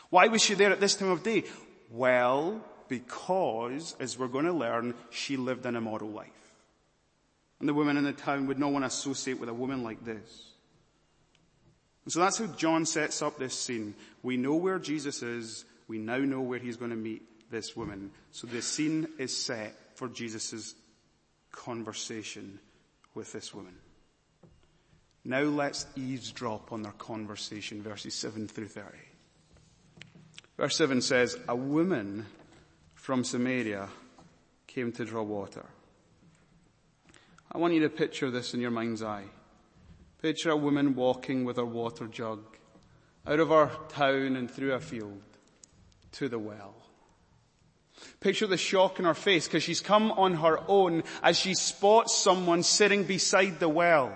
Why 0.09 0.27
was 0.27 0.43
she 0.43 0.55
there 0.55 0.71
at 0.71 0.79
this 0.79 0.95
time 0.95 1.09
of 1.11 1.21
day? 1.21 1.43
Well, 1.91 2.63
because, 2.87 3.95
as 3.99 4.17
we're 4.17 4.27
going 4.27 4.45
to 4.45 4.53
learn, 4.53 4.93
she 5.09 5.37
lived 5.37 5.65
an 5.65 5.75
immoral 5.75 6.09
life. 6.09 6.29
And 7.59 7.67
the 7.67 7.73
women 7.73 7.97
in 7.97 8.03
the 8.03 8.13
town 8.13 8.47
would 8.47 8.59
not 8.59 8.71
want 8.71 8.83
to 8.83 8.87
associate 8.87 9.39
with 9.39 9.49
a 9.49 9.53
woman 9.53 9.83
like 9.83 10.03
this. 10.05 10.51
And 12.05 12.13
so 12.13 12.19
that's 12.19 12.37
how 12.37 12.45
John 12.47 12.85
sets 12.85 13.21
up 13.21 13.37
this 13.37 13.57
scene. 13.57 13.95
We 14.23 14.37
know 14.37 14.55
where 14.55 14.79
Jesus 14.79 15.23
is. 15.23 15.65
We 15.87 15.97
now 15.97 16.19
know 16.19 16.41
where 16.41 16.59
he's 16.59 16.77
going 16.77 16.91
to 16.91 16.97
meet 16.97 17.51
this 17.51 17.75
woman. 17.75 18.11
So 18.31 18.47
the 18.47 18.61
scene 18.61 19.07
is 19.17 19.35
set 19.35 19.75
for 19.95 20.07
Jesus' 20.07 20.75
conversation 21.51 22.59
with 23.13 23.33
this 23.33 23.53
woman. 23.53 23.75
Now 25.25 25.41
let's 25.41 25.85
eavesdrop 25.97 26.71
on 26.71 26.83
their 26.83 26.93
conversation, 26.93 27.81
verses 27.81 28.13
7 28.15 28.47
through 28.47 28.69
30. 28.69 28.87
Verse 30.55 30.77
7 30.77 31.01
says, 31.01 31.37
A 31.49 31.55
woman 31.55 32.25
from 33.07 33.23
Samaria 33.23 33.87
came 34.67 34.91
to 34.91 35.05
draw 35.05 35.23
water. 35.23 35.65
I 37.49 37.57
want 37.57 37.73
you 37.73 37.79
to 37.83 37.89
picture 37.89 38.29
this 38.29 38.53
in 38.53 38.59
your 38.59 38.69
mind's 38.69 39.01
eye. 39.01 39.23
Picture 40.21 40.49
a 40.49 40.57
woman 40.57 40.93
walking 40.93 41.45
with 41.45 41.55
her 41.55 41.63
water 41.63 42.07
jug 42.07 42.43
out 43.25 43.39
of 43.39 43.49
our 43.49 43.71
town 43.87 44.35
and 44.35 44.51
through 44.51 44.73
a 44.73 44.81
field 44.81 45.21
to 46.11 46.27
the 46.27 46.37
well. 46.37 46.75
Picture 48.19 48.45
the 48.45 48.57
shock 48.57 48.99
in 48.99 49.05
her 49.05 49.13
face 49.13 49.47
because 49.47 49.63
she's 49.63 49.79
come 49.79 50.11
on 50.11 50.33
her 50.33 50.59
own 50.67 51.01
as 51.23 51.39
she 51.39 51.53
spots 51.53 52.13
someone 52.13 52.61
sitting 52.61 53.05
beside 53.05 53.61
the 53.61 53.69
well. 53.69 54.13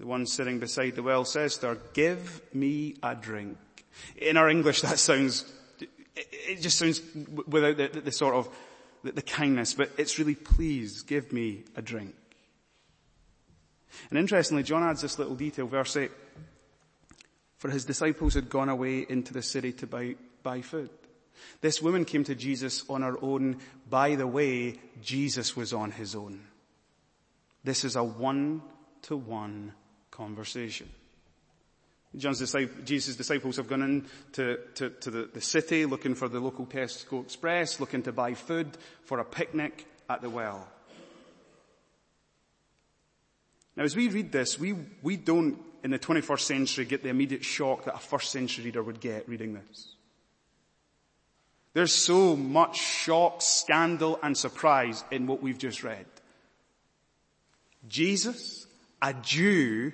The 0.00 0.06
one 0.08 0.26
sitting 0.26 0.58
beside 0.58 0.96
the 0.96 1.04
well 1.04 1.24
says 1.24 1.58
to 1.58 1.68
her, 1.68 1.78
give 1.92 2.42
me 2.52 2.96
a 3.04 3.14
drink. 3.14 3.56
In 4.16 4.36
our 4.36 4.48
English 4.48 4.82
that 4.82 4.98
sounds, 4.98 5.44
it 6.16 6.60
just 6.60 6.78
sounds 6.78 7.00
without 7.46 7.76
the, 7.76 7.88
the, 7.88 8.00
the 8.00 8.12
sort 8.12 8.34
of 8.34 8.48
the, 9.04 9.12
the 9.12 9.22
kindness, 9.22 9.74
but 9.74 9.90
it's 9.98 10.18
really 10.18 10.34
please 10.34 11.02
give 11.02 11.32
me 11.32 11.64
a 11.76 11.82
drink. 11.82 12.14
And 14.10 14.18
interestingly, 14.18 14.62
John 14.62 14.82
adds 14.82 15.02
this 15.02 15.18
little 15.18 15.34
detail, 15.34 15.66
verse 15.66 15.96
8. 15.96 16.10
For 17.58 17.70
his 17.70 17.84
disciples 17.84 18.34
had 18.34 18.48
gone 18.48 18.68
away 18.68 19.04
into 19.08 19.32
the 19.32 19.42
city 19.42 19.72
to 19.74 19.86
buy, 19.86 20.14
buy 20.42 20.62
food. 20.62 20.90
This 21.60 21.82
woman 21.82 22.04
came 22.04 22.24
to 22.24 22.34
Jesus 22.34 22.84
on 22.88 23.02
her 23.02 23.16
own. 23.22 23.58
By 23.88 24.14
the 24.14 24.26
way, 24.26 24.78
Jesus 25.02 25.56
was 25.56 25.72
on 25.72 25.90
his 25.90 26.14
own. 26.14 26.40
This 27.64 27.84
is 27.84 27.96
a 27.96 28.04
one-to-one 28.04 29.72
conversation. 30.10 30.88
John's 32.18 32.54
Jesus' 32.84 33.16
disciples 33.16 33.56
have 33.56 33.68
gone 33.68 33.82
into 33.82 34.58
to, 34.74 34.90
to 34.90 35.10
the, 35.10 35.30
the 35.32 35.40
city 35.40 35.86
looking 35.86 36.14
for 36.14 36.28
the 36.28 36.40
local 36.40 36.66
Tesco 36.66 37.22
Express, 37.22 37.80
looking 37.80 38.02
to 38.02 38.12
buy 38.12 38.34
food 38.34 38.76
for 39.04 39.20
a 39.20 39.24
picnic 39.24 39.86
at 40.10 40.20
the 40.20 40.30
well. 40.30 40.66
Now 43.76 43.84
as 43.84 43.94
we 43.94 44.08
read 44.08 44.32
this, 44.32 44.58
we, 44.58 44.74
we 45.02 45.16
don't 45.16 45.58
in 45.84 45.90
the 45.90 45.98
21st 45.98 46.40
century 46.40 46.84
get 46.84 47.02
the 47.02 47.08
immediate 47.08 47.44
shock 47.44 47.84
that 47.84 47.94
a 47.94 47.98
first 47.98 48.30
century 48.32 48.64
reader 48.64 48.82
would 48.82 49.00
get 49.00 49.28
reading 49.28 49.54
this. 49.54 49.94
There's 51.74 51.92
so 51.92 52.34
much 52.34 52.76
shock, 52.76 53.40
scandal 53.40 54.18
and 54.22 54.36
surprise 54.36 55.04
in 55.12 55.26
what 55.26 55.42
we've 55.42 55.58
just 55.58 55.84
read. 55.84 56.06
Jesus, 57.86 58.66
a 59.00 59.14
Jew, 59.14 59.92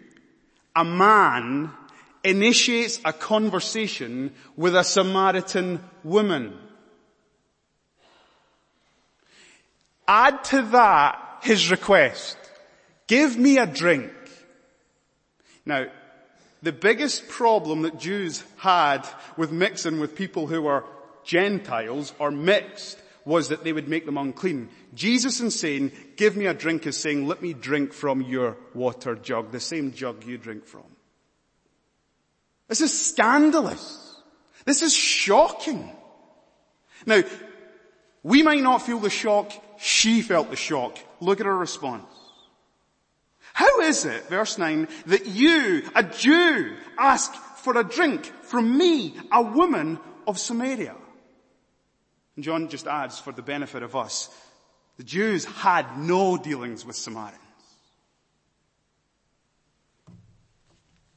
a 0.75 0.85
man 0.85 1.71
initiates 2.25 2.99
a 3.05 3.13
conversation 3.13 4.33
with 4.57 4.75
a 4.75 4.83
Samaritan 4.83 5.85
woman. 6.03 6.59
Add 10.09 10.43
to 10.45 10.63
that 10.63 11.41
his 11.43 11.71
request. 11.71 12.37
Give 13.07 13.37
me 13.37 13.59
a 13.59 13.67
drink. 13.67 14.13
Now, 15.67 15.87
the 16.63 16.73
biggest 16.73 17.29
problem 17.29 17.83
that 17.83 17.99
Jews 17.99 18.43
had 18.57 19.07
with 19.37 19.53
mixing 19.53 20.01
with 20.01 20.15
people 20.15 20.47
who 20.47 20.63
were 20.63 20.85
Gentiles 21.25 22.13
or 22.19 22.31
mixed 22.31 22.99
was 23.27 23.49
that 23.49 23.65
they 23.65 23.73
would 23.73 23.89
make 23.89 24.07
them 24.07 24.19
unclean. 24.19 24.69
Jesus 24.95 25.41
in 25.41 25.51
saying, 25.51 25.93
give 26.17 26.37
me 26.37 26.47
a 26.47 26.55
drink 26.55 26.87
is 26.87 26.97
saying, 26.97 27.27
let 27.27 27.41
me 27.43 27.55
drink 27.55 27.93
from 27.93 28.23
your 28.23 28.57
water 28.75 29.15
jug, 29.15 29.51
the 29.51 29.61
same 29.61 29.93
jug 29.93 30.25
you 30.25 30.37
drink 30.37 30.67
from. 30.67 30.94
This 32.69 32.81
is 32.81 33.07
scandalous. 33.07 34.21
This 34.65 34.83
is 34.83 34.95
shocking. 34.95 35.91
Now, 37.07 37.23
we 38.23 38.43
might 38.43 38.63
not 38.63 38.83
feel 38.83 38.99
the 38.99 39.11
shock. 39.11 39.53
She 39.79 40.23
felt 40.23 40.51
the 40.51 40.57
shock. 40.57 40.99
Look 41.21 41.41
at 41.41 41.47
her 41.47 41.57
response. 41.57 42.07
How 43.53 43.81
is 43.81 44.05
it, 44.05 44.25
verse 44.29 44.59
9, 44.59 44.89
that 45.07 45.27
you, 45.27 45.85
a 45.95 46.03
Jew, 46.03 46.75
ask 46.99 47.33
for 47.33 47.79
a 47.79 47.85
drink 47.85 48.27
from 48.43 48.77
me, 48.77 49.15
a 49.31 49.43
woman 49.43 50.01
of 50.27 50.39
Samaria? 50.41 50.97
And 52.35 52.45
John 52.45 52.69
just 52.69 52.89
adds 52.89 53.19
for 53.21 53.33
the 53.33 53.43
benefit 53.43 53.83
of 53.83 53.95
us, 53.95 54.29
the 54.97 55.05
Jews 55.05 55.45
had 55.45 55.99
no 55.99 56.37
dealings 56.37 56.85
with 56.85 56.97
Samaritans. 56.97 57.44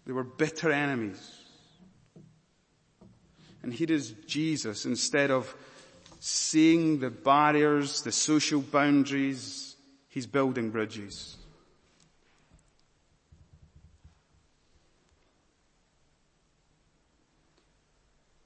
They 0.08 0.14
were 0.14 0.24
bitter 0.24 0.72
enemies. 0.72 1.20
And 3.62 3.74
here 3.74 3.92
is 3.92 4.12
Jesus, 4.26 4.86
instead 4.86 5.32
of 5.32 5.54
seeing 6.22 7.02
the 7.02 7.10
barriers, 7.10 8.04
the 8.04 8.14
social 8.14 8.62
boundaries, 8.62 9.76
he's 10.08 10.26
building 10.26 10.70
bridges. 10.70 11.36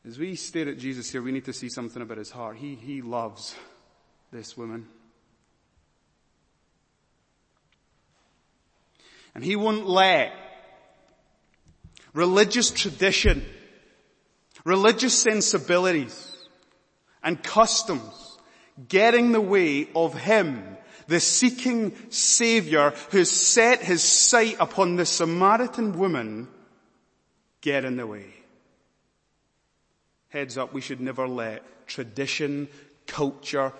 As 0.03 0.17
we 0.17 0.33
stare 0.33 0.67
at 0.67 0.79
Jesus 0.79 1.11
here, 1.11 1.21
we 1.21 1.31
need 1.31 1.45
to 1.45 1.53
see 1.53 1.69
something 1.69 2.01
about 2.01 2.17
his 2.17 2.31
heart. 2.31 2.57
He, 2.57 2.73
he 2.73 3.03
loves 3.03 3.53
this 4.31 4.57
woman. 4.57 4.87
And 9.35 9.43
he 9.43 9.55
won't 9.55 9.87
let 9.87 10.40
religious 12.13 12.71
tradition, 12.71 13.45
religious 14.65 15.19
sensibilities, 15.19 16.37
and 17.23 17.41
customs 17.41 18.37
get 18.87 19.13
in 19.13 19.31
the 19.31 19.41
way 19.41 19.87
of 19.95 20.13
him, 20.17 20.77
the 21.07 21.19
seeking 21.19 21.93
savior 22.09 22.93
who 23.11 23.25
set 23.25 23.81
his 23.81 24.03
sight 24.03 24.55
upon 24.59 24.95
the 24.95 25.05
Samaritan 25.05 25.97
woman, 25.97 26.47
get 27.61 27.85
in 27.85 27.97
the 27.97 28.07
way. 28.07 28.25
Heads 30.29 30.57
up, 30.57 30.73
we 30.73 30.81
should 30.81 31.01
never 31.01 31.27
let 31.27 31.63
tradition, 31.87 32.69
culture, 33.05 33.73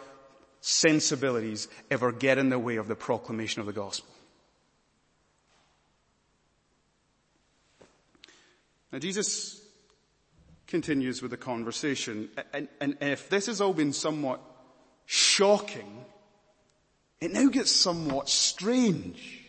sensibilities 0.59 1.67
ever 1.89 2.11
get 2.11 2.37
in 2.37 2.49
the 2.49 2.59
way 2.59 2.75
of 2.75 2.87
the 2.87 2.95
proclamation 2.95 3.61
of 3.61 3.65
the 3.65 3.73
gospel. 3.73 4.13
Now 8.91 8.99
Jesus 8.99 9.61
continues 10.67 11.21
with 11.21 11.31
the 11.31 11.37
conversation, 11.37 12.29
and, 12.53 12.67
and, 12.79 12.97
if 13.01 13.29
this 13.29 13.47
has 13.47 13.59
all 13.59 13.73
been 13.73 13.93
somewhat 13.93 14.39
shocking, 15.05 16.05
it 17.19 17.33
now 17.33 17.47
gets 17.49 17.71
somewhat 17.71 18.29
strange. 18.29 19.45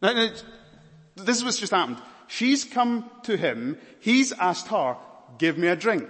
Now, 0.00 0.14
this 1.14 1.36
is 1.36 1.44
what's 1.44 1.58
just 1.58 1.72
happened. 1.72 1.98
She's 2.26 2.64
come 2.64 3.10
to 3.24 3.36
him, 3.36 3.78
he's 4.00 4.32
asked 4.32 4.68
her, 4.68 4.96
give 5.38 5.58
me 5.58 5.68
a 5.68 5.76
drink. 5.76 6.08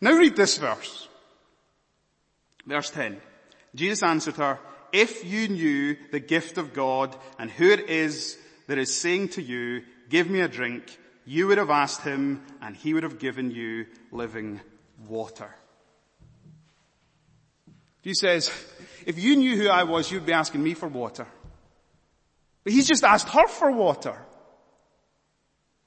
Now 0.00 0.12
read 0.12 0.36
this 0.36 0.56
verse. 0.58 1.08
Verse 2.66 2.90
10. 2.90 3.20
Jesus 3.74 4.02
answered 4.02 4.36
her, 4.36 4.58
if 4.92 5.24
you 5.24 5.48
knew 5.48 5.96
the 6.12 6.20
gift 6.20 6.58
of 6.58 6.72
God 6.72 7.14
and 7.38 7.50
who 7.50 7.70
it 7.70 7.90
is 7.90 8.38
that 8.68 8.78
is 8.78 8.94
saying 8.94 9.30
to 9.30 9.42
you, 9.42 9.82
give 10.08 10.30
me 10.30 10.40
a 10.40 10.48
drink, 10.48 10.98
you 11.28 11.46
would 11.46 11.58
have 11.58 11.68
asked 11.68 12.00
him 12.00 12.42
and 12.62 12.74
he 12.74 12.94
would 12.94 13.02
have 13.02 13.18
given 13.18 13.50
you 13.50 13.84
living 14.10 14.62
water. 15.06 15.54
He 18.00 18.14
says, 18.14 18.50
if 19.04 19.18
you 19.18 19.36
knew 19.36 19.54
who 19.54 19.68
I 19.68 19.82
was, 19.82 20.10
you'd 20.10 20.24
be 20.24 20.32
asking 20.32 20.62
me 20.62 20.72
for 20.72 20.88
water. 20.88 21.26
But 22.64 22.72
he's 22.72 22.88
just 22.88 23.04
asked 23.04 23.28
her 23.28 23.46
for 23.46 23.70
water. 23.70 24.16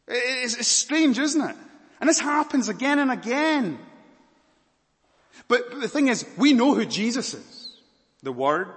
It's, 0.07 0.67
strange, 0.67 1.17
isn't 1.17 1.41
it? 1.41 1.55
And 1.99 2.07
this 2.07 2.19
happens 2.19 2.69
again 2.69 2.99
and 2.99 3.11
again. 3.11 3.79
But 5.47 5.81
the 5.81 5.87
thing 5.87 6.07
is, 6.07 6.23
we 6.37 6.53
know 6.53 6.75
who 6.75 6.85
Jesus 6.85 7.33
is. 7.33 7.77
The 8.21 8.31
Word, 8.31 8.75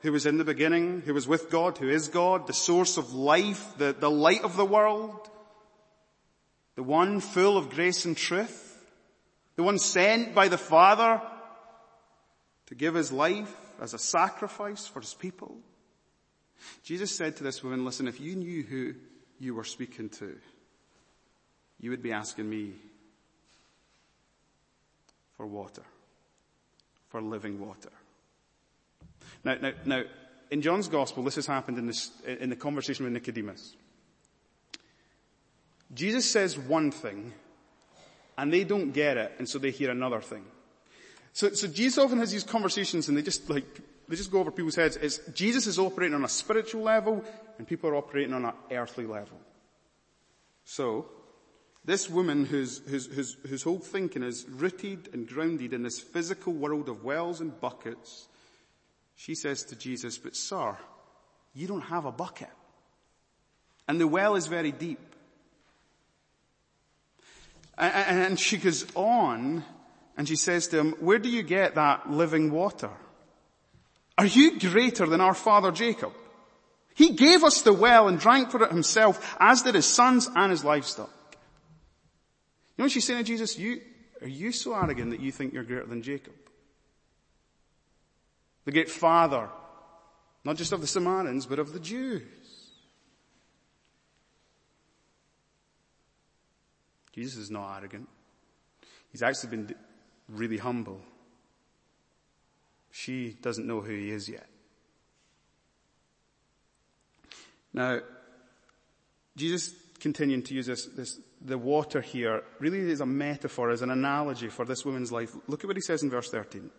who 0.00 0.12
was 0.12 0.24
in 0.24 0.38
the 0.38 0.44
beginning, 0.44 1.02
who 1.04 1.12
was 1.12 1.28
with 1.28 1.50
God, 1.50 1.76
who 1.76 1.90
is 1.90 2.08
God, 2.08 2.46
the 2.46 2.54
source 2.54 2.96
of 2.96 3.12
life, 3.12 3.74
the, 3.76 3.92
the 3.92 4.10
light 4.10 4.44
of 4.44 4.56
the 4.56 4.64
world, 4.64 5.28
the 6.76 6.82
one 6.82 7.20
full 7.20 7.56
of 7.56 7.70
grace 7.70 8.04
and 8.04 8.16
truth, 8.16 8.78
the 9.56 9.62
one 9.62 9.78
sent 9.78 10.34
by 10.34 10.48
the 10.48 10.58
Father 10.58 11.20
to 12.66 12.74
give 12.74 12.94
his 12.94 13.10
life 13.10 13.54
as 13.80 13.94
a 13.94 13.98
sacrifice 13.98 14.86
for 14.86 15.00
his 15.00 15.14
people. 15.14 15.56
Jesus 16.82 17.14
said 17.14 17.36
to 17.36 17.44
this 17.44 17.62
woman, 17.62 17.84
listen, 17.84 18.08
if 18.08 18.20
you 18.20 18.34
knew 18.34 18.62
who 18.62 18.94
you 19.38 19.54
were 19.54 19.64
speaking 19.64 20.08
to, 20.10 20.36
you 21.80 21.90
would 21.90 22.02
be 22.02 22.12
asking 22.12 22.48
me 22.48 22.72
for 25.36 25.46
water 25.46 25.82
for 27.08 27.20
living 27.20 27.60
water. 27.60 27.90
Now, 29.44 29.56
now, 29.60 29.72
now, 29.84 30.02
in 30.50 30.62
John's 30.62 30.88
gospel, 30.88 31.22
this 31.22 31.36
has 31.36 31.46
happened 31.46 31.78
in, 31.78 31.86
this, 31.86 32.10
in 32.26 32.50
the 32.50 32.56
conversation 32.56 33.04
with 33.04 33.12
Nicodemus. 33.12 33.74
Jesus 35.94 36.30
says 36.30 36.58
one 36.58 36.90
thing, 36.90 37.32
and 38.36 38.52
they 38.52 38.64
don't 38.64 38.92
get 38.92 39.16
it, 39.16 39.32
and 39.38 39.48
so 39.48 39.58
they 39.58 39.70
hear 39.70 39.90
another 39.90 40.20
thing. 40.20 40.44
So, 41.32 41.50
so 41.52 41.66
Jesus 41.66 41.98
often 41.98 42.18
has 42.18 42.32
these 42.32 42.44
conversations 42.44 43.08
and 43.08 43.16
they 43.16 43.22
just 43.22 43.50
like, 43.50 43.80
they 44.08 44.16
just 44.16 44.30
go 44.30 44.40
over 44.40 44.50
people's 44.50 44.76
heads. 44.76 44.96
It's, 44.96 45.18
Jesus 45.34 45.66
is 45.66 45.78
operating 45.78 46.14
on 46.14 46.24
a 46.24 46.28
spiritual 46.28 46.82
level, 46.82 47.22
and 47.58 47.66
people 47.66 47.90
are 47.90 47.96
operating 47.96 48.32
on 48.32 48.44
an 48.44 48.54
earthly 48.70 49.04
level. 49.04 49.38
So, 50.64 51.06
this 51.84 52.10
woman 52.10 52.44
whose, 52.44 52.78
whose, 52.88 53.06
whose, 53.06 53.36
whose 53.46 53.62
whole 53.62 53.78
thinking 53.78 54.22
is 54.22 54.46
rooted 54.48 55.10
and 55.12 55.28
grounded 55.28 55.72
in 55.72 55.82
this 55.82 56.00
physical 56.00 56.52
world 56.52 56.88
of 56.88 57.04
wells 57.04 57.40
and 57.40 57.60
buckets, 57.60 58.28
she 59.14 59.34
says 59.34 59.62
to 59.64 59.76
Jesus, 59.76 60.18
but 60.18 60.34
sir, 60.34 60.76
you 61.54 61.66
don't 61.66 61.82
have 61.82 62.04
a 62.04 62.12
bucket. 62.12 62.50
And 63.88 64.00
the 64.00 64.08
well 64.08 64.34
is 64.36 64.46
very 64.46 64.72
deep. 64.72 65.15
And 67.78 68.38
she 68.40 68.56
goes 68.56 68.86
on 68.94 69.64
and 70.16 70.26
she 70.26 70.36
says 70.36 70.68
to 70.68 70.78
him, 70.78 70.92
where 70.92 71.18
do 71.18 71.28
you 71.28 71.42
get 71.42 71.74
that 71.74 72.10
living 72.10 72.50
water? 72.50 72.90
Are 74.18 74.26
you 74.26 74.58
greater 74.58 75.06
than 75.06 75.20
our 75.20 75.34
father 75.34 75.70
Jacob? 75.70 76.12
He 76.94 77.10
gave 77.10 77.44
us 77.44 77.60
the 77.60 77.74
well 77.74 78.08
and 78.08 78.18
drank 78.18 78.50
for 78.50 78.62
it 78.62 78.70
himself, 78.70 79.36
as 79.38 79.60
did 79.60 79.74
his 79.74 79.84
sons 79.84 80.30
and 80.34 80.50
his 80.50 80.64
livestock. 80.64 81.10
You 81.30 82.82
know 82.82 82.84
what 82.86 82.92
she's 82.92 83.04
saying 83.04 83.18
to 83.18 83.24
Jesus? 83.24 83.58
You, 83.58 83.82
are 84.22 84.28
you 84.28 84.52
so 84.52 84.74
arrogant 84.74 85.10
that 85.10 85.20
you 85.20 85.30
think 85.30 85.52
you're 85.52 85.62
greater 85.62 85.84
than 85.84 86.00
Jacob? 86.00 86.32
The 88.64 88.72
great 88.72 88.90
father, 88.90 89.50
not 90.44 90.56
just 90.56 90.72
of 90.72 90.80
the 90.80 90.86
Samaritans, 90.86 91.44
but 91.44 91.58
of 91.58 91.74
the 91.74 91.80
Jews. 91.80 92.22
Jesus 97.16 97.38
is 97.38 97.50
not 97.50 97.78
arrogant. 97.78 98.08
He's 99.10 99.22
actually 99.22 99.50
been 99.50 99.74
really 100.28 100.58
humble. 100.58 101.00
She 102.90 103.36
doesn't 103.40 103.66
know 103.66 103.80
who 103.80 103.92
he 103.92 104.10
is 104.10 104.28
yet. 104.28 104.46
Now, 107.72 108.00
Jesus 109.36 109.74
continuing 110.00 110.42
to 110.42 110.54
use 110.54 110.66
this, 110.66 110.86
this, 110.86 111.18
the 111.40 111.58
water 111.58 112.00
here 112.00 112.42
really 112.58 112.78
is 112.78 113.00
a 113.00 113.06
metaphor, 113.06 113.70
is 113.70 113.82
an 113.82 113.90
analogy 113.90 114.48
for 114.48 114.64
this 114.64 114.84
woman's 114.84 115.10
life. 115.10 115.34
Look 115.48 115.64
at 115.64 115.66
what 115.66 115.76
he 115.76 115.82
says 115.82 116.02
in 116.02 116.10
verse 116.10 116.30
13. 116.30 116.70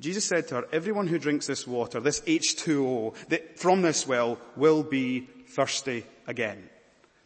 Jesus 0.00 0.24
said 0.24 0.48
to 0.48 0.56
her, 0.56 0.64
everyone 0.72 1.06
who 1.06 1.18
drinks 1.18 1.46
this 1.46 1.66
water, 1.66 2.00
this 2.00 2.20
H2O, 2.20 3.14
that 3.28 3.58
from 3.58 3.82
this 3.82 4.06
well 4.06 4.38
will 4.56 4.82
be 4.82 5.20
thirsty 5.48 6.04
again. 6.26 6.68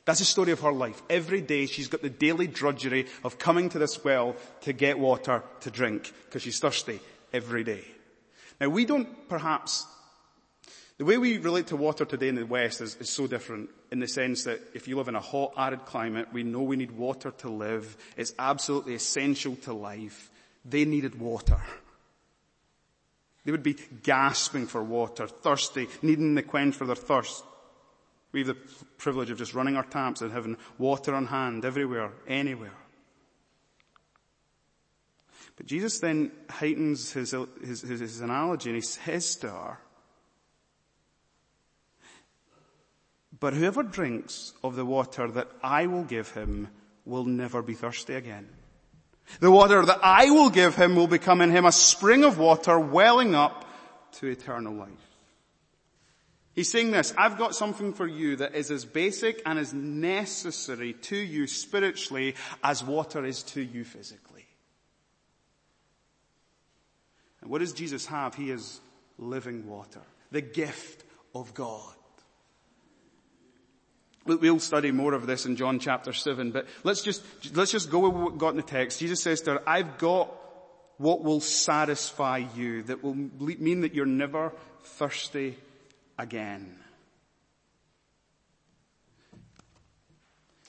That's 0.07 0.21
the 0.21 0.25
story 0.25 0.53
of 0.53 0.61
her 0.61 0.73
life. 0.73 1.03
Every 1.11 1.41
day 1.41 1.67
she's 1.67 1.89
got 1.89 2.01
the 2.01 2.09
daily 2.09 2.47
drudgery 2.47 3.07
of 3.25 3.39
coming 3.39 3.69
to 3.71 3.79
this 3.79 4.03
well 4.03 4.37
to 4.63 4.73
get 4.73 4.99
water 4.99 5.43
to 5.61 5.71
drink 5.71 6.13
because 6.25 6.43
she's 6.43 6.61
thirsty 6.61 7.01
every 7.33 7.65
day. 7.65 7.85
Now 8.61 8.69
we 8.69 8.85
don't 8.85 9.29
perhaps 9.29 9.85
the 10.99 11.05
way 11.05 11.19
we 11.19 11.39
relate 11.39 11.67
to 11.67 11.77
water 11.77 12.05
today 12.07 12.29
in 12.29 12.37
the 12.37 12.47
West 12.47 12.81
is, 12.81 12.97
is, 12.97 13.11
so 13.11 13.27
different 13.27 13.69
in 13.91 13.99
the 13.99 14.09
sense 14.09 14.45
that 14.45 14.61
if 14.73 14.89
you 14.89 14.97
live 14.97 15.09
in 15.09 15.15
a 15.15 15.21
hot, 15.21 15.53
arid 15.57 15.85
climate, 15.85 16.29
we 16.33 16.43
know 16.43 16.63
we 16.63 16.77
need 16.77 16.93
water 16.93 17.33
to 17.33 17.51
live. 17.51 17.97
It's 18.17 18.33
absolutely 18.39 18.95
essential 18.95 19.57
to 19.57 19.75
life. 19.75 20.31
They 20.65 20.87
needed 20.87 21.21
water. 21.21 21.61
They 23.45 23.53
would 23.53 23.63
be 23.63 23.77
gasping 24.03 24.67
for 24.67 24.83
water, 24.83 25.27
thirsty, 25.27 25.89
needing 26.01 26.35
the 26.35 26.43
quench 26.43 26.75
for 26.77 26.87
their 26.87 26.97
thirst. 26.97 27.45
We 28.33 28.41
have 28.41 28.49
the 28.49 28.75
privilege 28.99 29.31
of 29.31 29.39
just 29.39 29.55
running 29.55 29.77
our 29.77 29.85
taps 29.85 30.21
and 30.21 30.33
having 30.33 30.57
water 30.79 31.15
on 31.15 31.27
hand 31.27 31.65
everywhere, 31.65 32.13
anywhere. 32.27 32.73
But 35.57 35.67
Jesus 35.67 36.01
then 36.01 36.33
heightens 36.51 37.13
his, 37.13 37.35
his, 37.65 37.81
his, 37.81 38.21
analogy 38.21 38.71
and 38.71 38.77
he 38.77 38.83
says 38.83 39.37
to 39.37 39.49
her, 39.49 39.79
But 43.39 43.55
whoever 43.55 43.83
drinks 43.83 44.53
of 44.63 44.77
the 44.77 44.85
water 44.85 45.31
that 45.31 45.49
I 45.63 45.87
will 45.87 46.05
give 46.05 46.31
him 46.33 46.69
will 47.05 47.25
never 47.25 47.63
be 47.63 47.75
thirsty 47.75 48.15
again. 48.15 48.49
The 49.41 49.51
water 49.51 49.85
that 49.85 50.01
I 50.03 50.31
will 50.31 50.51
give 50.51 50.77
him 50.77 50.95
will 50.97 51.07
become 51.07 51.41
in 51.41 51.51
him 51.51 51.65
a 51.65 51.73
spring 51.73 52.25
of 52.25 52.39
water 52.39 52.79
welling 52.79 53.35
up 53.35 53.65
to 54.13 54.27
eternal 54.27 54.75
life. 54.75 55.06
He's 56.57 56.71
saying 56.71 56.91
this, 56.91 57.13
I've 57.19 57.37
got 57.37 57.55
something 57.55 57.93
for 57.93 58.07
you 58.07 58.37
that 58.37 58.55
is 58.55 58.71
as 58.71 58.87
basic 58.87 59.43
and 59.45 59.59
as 59.59 59.75
necessary 59.75 60.95
to 60.95 61.17
you 61.17 61.47
spiritually 61.47 62.35
as 62.65 62.83
water 62.83 63.27
is 63.27 63.43
to 63.43 63.61
you 63.61 63.85
physically. 63.85 64.47
And 67.43 67.51
what 67.51 67.59
does 67.59 67.75
Jesus 67.75 68.07
have? 68.07 68.35
He 68.35 68.51
is 68.51 68.81
living 69.19 69.69
water, 69.69 70.01
the 70.31 70.41
gift 70.41 71.05
of 71.35 71.53
God. 71.53 71.93
We'll 74.25 74.59
study 74.59 74.91
more 74.93 75.13
of 75.13 75.27
this 75.27 75.45
in 75.45 75.57
John 75.57 75.79
chapter 75.79 76.15
7, 76.15 76.53
but 76.53 76.67
let's 76.85 77.03
just, 77.03 77.23
let's 77.55 77.71
just 77.71 77.91
go 77.91 77.99
with 77.99 78.15
what 78.15 78.33
we've 78.33 78.41
got 78.41 78.49
in 78.49 78.57
the 78.57 78.63
text. 78.63 78.99
Jesus 78.99 79.23
says 79.23 79.43
to 79.43 79.53
her, 79.53 79.69
I've 79.69 79.99
got 79.99 80.35
what 80.97 81.23
will 81.23 81.41
satisfy 81.41 82.47
you, 82.57 82.83
that 82.85 83.05
will 83.05 83.15
mean 83.15 83.83
that 83.83 83.95
you're 83.95 84.07
never 84.07 84.55
thirsty 84.83 85.59
again. 86.19 86.77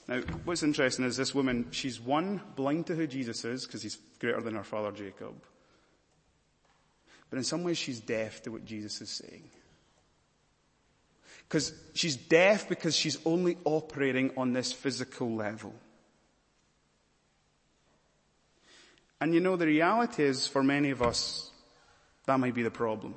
Now, 0.07 0.21
what's 0.45 0.63
interesting 0.63 1.05
is 1.05 1.17
this 1.17 1.35
woman, 1.35 1.67
she's 1.71 1.99
one, 1.99 2.41
blind 2.55 2.87
to 2.87 2.95
who 2.95 3.07
Jesus 3.07 3.43
is, 3.43 3.65
because 3.65 3.83
he's 3.83 3.97
greater 4.19 4.41
than 4.41 4.55
her 4.55 4.63
father 4.63 4.91
Jacob. 4.91 5.35
But 7.29 7.37
in 7.37 7.43
some 7.43 7.63
ways 7.63 7.77
she's 7.77 7.99
deaf 7.99 8.41
to 8.43 8.51
what 8.51 8.63
Jesus 8.63 9.01
is 9.01 9.09
saying. 9.09 9.49
Because 11.47 11.73
she's 11.93 12.15
deaf 12.15 12.69
because 12.69 12.95
she's 12.95 13.17
only 13.25 13.57
operating 13.65 14.31
on 14.37 14.53
this 14.53 14.71
physical 14.71 15.33
level. 15.35 15.73
And 19.19 19.33
you 19.33 19.39
know, 19.39 19.55
the 19.55 19.65
reality 19.65 20.23
is 20.23 20.47
for 20.47 20.63
many 20.63 20.91
of 20.91 21.01
us, 21.01 21.51
that 22.25 22.39
might 22.39 22.53
be 22.53 22.63
the 22.63 22.71
problem. 22.71 23.15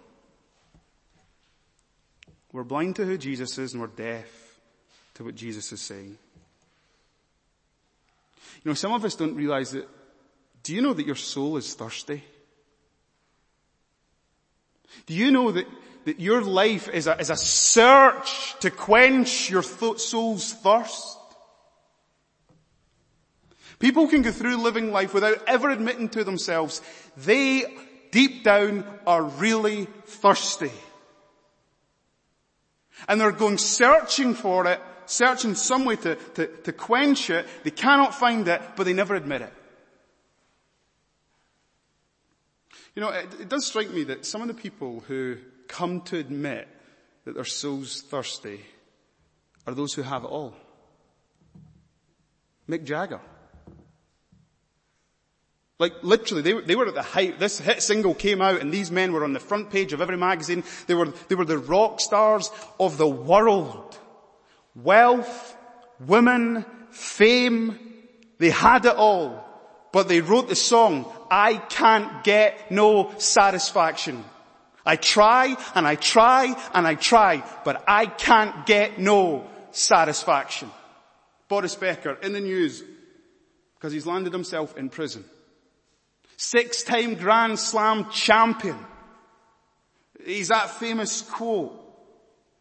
We're 2.53 2.65
blind 2.65 2.97
to 2.97 3.05
who 3.05 3.17
Jesus 3.17 3.57
is 3.59 3.73
and 3.73 3.81
we're 3.81 3.89
deaf 3.89 4.29
to 5.15 5.25
what 5.25 5.35
Jesus 5.35 5.73
is 5.73 5.81
saying. 5.81 6.19
You 8.65 8.71
know, 8.71 8.75
some 8.75 8.93
of 8.93 9.05
us 9.05 9.15
don't 9.15 9.37
realize 9.37 9.71
that, 9.71 9.89
do 10.63 10.75
you 10.75 10.83
know 10.83 10.93
that 10.93 11.07
your 11.07 11.17
soul 11.17 11.57
is 11.57 11.75
thirsty? 11.75 12.23
Do 15.07 15.15
you 15.15 15.31
know 15.31 15.53
that, 15.53 15.67
that 16.05 16.21
your 16.21 16.43
life 16.43 16.89
is 16.89 17.07
a, 17.07 17.19
is 17.19 17.31
a 17.31 17.37
search 17.37 18.59
to 18.61 18.71
quench 18.71 19.49
your 19.49 19.63
th- 19.63 20.01
soul's 20.01 20.53
thirst? 20.53 21.19
People 23.79 24.09
can 24.09 24.21
go 24.21 24.31
through 24.31 24.57
living 24.57 24.93
life 24.93 25.15
without 25.15 25.43
ever 25.47 25.71
admitting 25.71 26.11
to 26.11 26.23
themselves 26.23 26.83
they 27.17 27.65
deep 28.11 28.45
down 28.45 28.85
are 29.07 29.23
really 29.23 29.87
thirsty. 30.07 30.71
And 33.09 33.21
they're 33.21 33.33
going 33.33 33.59
searching 33.59 34.35
for 34.35 34.67
it, 34.67 34.81
searching 35.07 35.55
some 35.55 35.85
way 35.85 35.97
to, 35.97 36.15
to, 36.15 36.47
to 36.47 36.73
quench 36.73 37.31
it. 37.31 37.47
They 37.65 37.71
cannot 37.71 38.15
find 38.15 38.47
it, 38.49 38.63
but 38.77 38.85
they 38.85 38.93
never 38.93 39.15
admit 39.15 39.43
it. 39.43 39.53
You 42.95 43.03
know, 43.03 43.09
it, 43.11 43.29
it 43.41 43.49
does 43.49 43.67
strike 43.67 43.91
me 43.91 44.05
that 44.05 44.27
some 44.27 44.43
of 44.43 44.49
the 44.49 44.55
people 44.55 45.05
who 45.07 45.37
come 45.69 46.01
to 46.03 46.19
admit 46.19 46.69
that 47.25 47.35
their 47.35 47.45
soul's 47.45 48.03
thirsty 48.03 48.61
are 49.67 49.75
those 49.75 49.95
who 49.95 50.03
have 50.03 50.25
it 50.25 50.29
all. 50.29 50.55
Mick 52.69 52.85
Jagger. 52.85 53.21
Like 55.81 55.95
literally, 56.03 56.43
they, 56.43 56.53
they 56.61 56.77
were 56.77 56.87
at 56.89 56.95
the 56.95 57.01
height. 57.01 57.39
This 57.39 57.59
hit 57.59 57.83
single 57.83 58.15
came 58.15 58.43
out 58.43 58.61
and 58.61 58.71
these 58.71 58.91
men 58.91 59.15
were 59.15 59.25
on 59.25 59.33
the 59.33 59.41
front 59.41 59.71
page 59.71 59.95
of 59.95 60.03
every 60.03 60.19
magazine. 60.19 60.63
They 60.87 60.95
were, 60.95 61.07
they 61.29 61.35
were 61.35 61.47
the 61.47 61.57
rock 61.57 62.01
stars 62.01 62.51
of 62.79 62.99
the 62.99 63.09
world. 63.09 63.99
Wealth, 64.75 65.57
women, 66.07 66.67
fame, 66.91 67.79
they 68.37 68.51
had 68.51 68.85
it 68.85 68.95
all. 68.95 69.43
But 69.91 70.07
they 70.07 70.21
wrote 70.21 70.51
the 70.51 70.55
song, 70.55 71.11
I 71.31 71.57
can't 71.57 72.25
get 72.25 72.71
no 72.71 73.15
satisfaction. 73.17 74.23
I 74.85 74.97
try 74.97 75.57
and 75.75 75.87
I 75.87 75.95
try 75.95 76.55
and 76.75 76.87
I 76.87 76.95
try, 76.95 77.43
but 77.65 77.83
I 77.89 78.05
can't 78.05 78.67
get 78.67 78.99
no 78.99 79.49
satisfaction. 79.71 80.71
Boris 81.49 81.75
Becker 81.75 82.19
in 82.23 82.35
the 82.35 82.41
news 82.41 82.85
because 83.77 83.95
he's 83.95 84.05
landed 84.05 84.35
himself 84.35 84.77
in 84.77 84.91
prison. 84.91 85.25
Six-time 86.43 87.17
Grand 87.17 87.59
Slam 87.59 88.09
champion. 88.11 88.79
He's 90.25 90.49
that 90.49 90.71
famous 90.71 91.21
quote. 91.21 91.79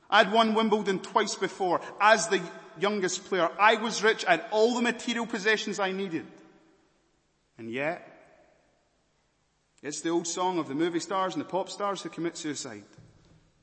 I'd 0.10 0.34
won 0.34 0.54
Wimbledon 0.54 1.00
twice 1.00 1.36
before 1.36 1.80
as 2.02 2.28
the 2.28 2.42
youngest 2.78 3.24
player. 3.24 3.50
I 3.58 3.76
was 3.76 4.04
rich. 4.04 4.26
I 4.28 4.32
had 4.32 4.46
all 4.52 4.76
the 4.76 4.82
material 4.82 5.26
possessions 5.26 5.80
I 5.80 5.94
needed. 5.94 6.26
And 7.58 7.72
yet, 7.72 8.06
it's 9.82 10.02
the 10.02 10.10
old 10.10 10.28
song 10.28 10.60
of 10.60 10.68
the 10.68 10.76
movie 10.76 11.00
stars 11.00 11.36
and 11.36 11.42
the 11.42 11.48
pop 11.48 11.70
stars 11.70 12.02
who 12.02 12.10
commit 12.10 12.36
suicide. 12.36 12.84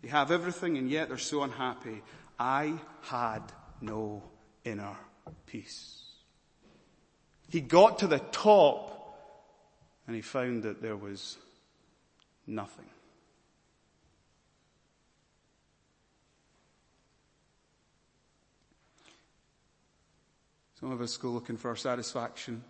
They 0.00 0.08
have 0.08 0.30
everything 0.30 0.78
and 0.78 0.88
yet 0.88 1.08
they're 1.08 1.18
so 1.18 1.42
unhappy. 1.42 2.02
I 2.38 2.78
had 3.02 3.42
no 3.82 4.22
inner 4.64 4.96
peace. 5.44 6.06
He 7.50 7.60
got 7.60 7.98
to 7.98 8.06
the 8.06 8.20
top 8.20 8.95
and 10.06 10.14
he 10.14 10.22
found 10.22 10.62
that 10.62 10.80
there 10.80 10.96
was 10.96 11.36
nothing. 12.46 12.86
Some 20.78 20.92
of 20.92 21.00
us 21.00 21.16
go 21.16 21.30
looking 21.30 21.56
for 21.56 21.68
our 21.68 21.76
satisfaction 21.76 22.62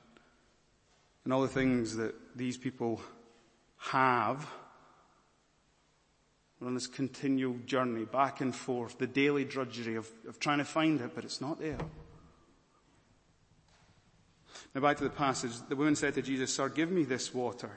and 1.25 1.33
all 1.33 1.43
the 1.43 1.49
things 1.49 1.97
that 1.97 2.15
these 2.37 2.57
people 2.57 3.01
have. 3.79 4.49
We're 6.61 6.69
on 6.69 6.75
this 6.75 6.87
continual 6.87 7.57
journey 7.67 8.05
back 8.05 8.41
and 8.41 8.55
forth, 8.55 8.97
the 8.97 9.07
daily 9.07 9.45
drudgery 9.45 9.97
of, 9.97 10.09
of 10.27 10.39
trying 10.39 10.59
to 10.59 10.65
find 10.65 11.01
it, 11.01 11.11
but 11.15 11.25
it's 11.25 11.41
not 11.41 11.59
there. 11.59 11.79
Now 14.77 14.83
back 14.83 14.99
to 14.99 15.05
the 15.05 15.11
passage. 15.11 15.53
The 15.71 15.75
woman 15.75 15.97
said 15.97 16.13
to 16.17 16.23
Jesus, 16.23 16.53
Sir, 16.53 16.69
give 16.69 16.91
me 16.91 17.05
this 17.05 17.33
water 17.33 17.71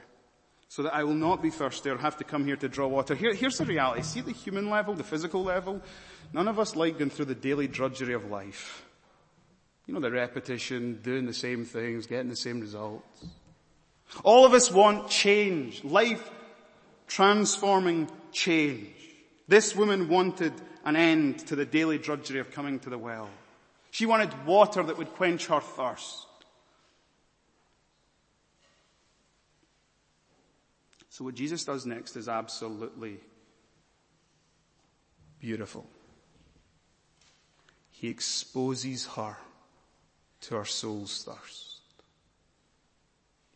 so 0.68 0.82
that 0.82 0.94
I 0.94 1.02
will 1.02 1.14
not 1.14 1.42
be 1.42 1.48
thirsty 1.48 1.88
or 1.88 1.96
have 1.96 2.18
to 2.18 2.24
come 2.24 2.44
here 2.44 2.56
to 2.56 2.68
draw 2.68 2.88
water. 2.88 3.14
Here, 3.14 3.32
here's 3.32 3.56
the 3.56 3.64
reality. 3.64 4.02
See 4.02 4.20
the 4.20 4.32
human 4.32 4.68
level, 4.68 4.92
the 4.92 5.02
physical 5.02 5.42
level? 5.42 5.80
None 6.34 6.46
of 6.46 6.58
us 6.58 6.76
like 6.76 6.98
going 6.98 7.08
through 7.08 7.24
the 7.24 7.34
daily 7.34 7.68
drudgery 7.68 8.12
of 8.12 8.30
life. 8.30 8.84
You 9.86 9.94
know, 9.94 10.00
the 10.00 10.10
repetition, 10.10 11.00
doing 11.02 11.24
the 11.24 11.32
same 11.32 11.64
things, 11.64 12.06
getting 12.06 12.28
the 12.28 12.36
same 12.36 12.60
results. 12.60 13.24
All 14.22 14.44
of 14.44 14.52
us 14.52 14.70
want 14.70 15.08
change, 15.08 15.82
life 15.82 16.30
transforming 17.06 18.10
change. 18.30 18.92
This 19.48 19.74
woman 19.74 20.10
wanted 20.10 20.52
an 20.84 20.96
end 20.96 21.46
to 21.46 21.56
the 21.56 21.64
daily 21.64 21.96
drudgery 21.96 22.40
of 22.40 22.50
coming 22.50 22.78
to 22.80 22.90
the 22.90 22.98
well. 22.98 23.30
She 23.90 24.04
wanted 24.04 24.44
water 24.44 24.82
that 24.82 24.98
would 24.98 25.14
quench 25.14 25.46
her 25.46 25.60
thirst. 25.60 26.26
So 31.20 31.24
what 31.24 31.34
Jesus 31.34 31.64
does 31.64 31.84
next 31.84 32.16
is 32.16 32.30
absolutely 32.30 33.18
beautiful. 35.38 35.86
He 37.90 38.08
exposes 38.08 39.04
her 39.04 39.36
to 40.40 40.54
her 40.54 40.64
soul's 40.64 41.22
thirst 41.22 41.80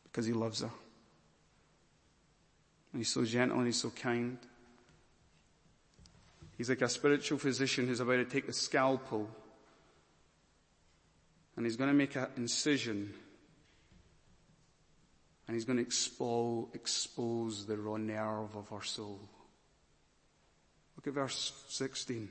because 0.03 0.27
he 0.27 0.35
loves 0.35 0.61
her. 0.61 0.69
And 2.93 3.01
he's 3.01 3.09
so 3.09 3.25
gentle 3.25 3.57
and 3.57 3.67
he's 3.67 3.81
so 3.81 3.89
kind. 3.89 4.37
He's 6.59 6.69
like 6.69 6.83
a 6.83 6.89
spiritual 6.91 7.39
physician 7.39 7.87
who's 7.87 8.01
about 8.01 8.17
to 8.17 8.27
take 8.27 8.47
the 8.47 8.53
scalpel 8.53 9.31
and 11.57 11.65
he's 11.65 11.77
going 11.77 11.89
to 11.89 11.95
make 11.95 12.15
an 12.15 12.27
incision 12.37 13.15
and 15.47 15.55
he's 15.55 15.65
going 15.65 15.77
to 15.77 15.83
expose, 15.83 16.69
expose 16.75 17.67
the 17.67 17.77
raw 17.77 17.97
nerve 17.97 18.57
of 18.57 18.73
our 18.73 18.83
soul. 18.83 19.21
Look 20.97 21.07
at 21.07 21.13
verse 21.13 21.53
16. 21.69 22.29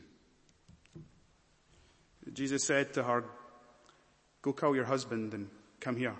Jesus 2.32 2.64
said 2.64 2.94
to 2.94 3.04
her, 3.04 3.24
go 4.42 4.54
call 4.54 4.76
your 4.76 4.86
husband 4.86 5.34
and 5.34 5.50
come 5.80 5.98
here. 5.98 6.16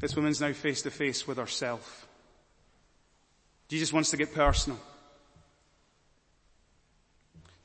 This 0.00 0.16
woman's 0.16 0.40
now 0.40 0.52
face 0.52 0.82
to 0.82 0.90
face 0.90 1.26
with 1.26 1.38
herself. 1.38 2.06
Jesus 3.68 3.92
wants 3.92 4.10
to 4.10 4.16
get 4.16 4.34
personal. 4.34 4.80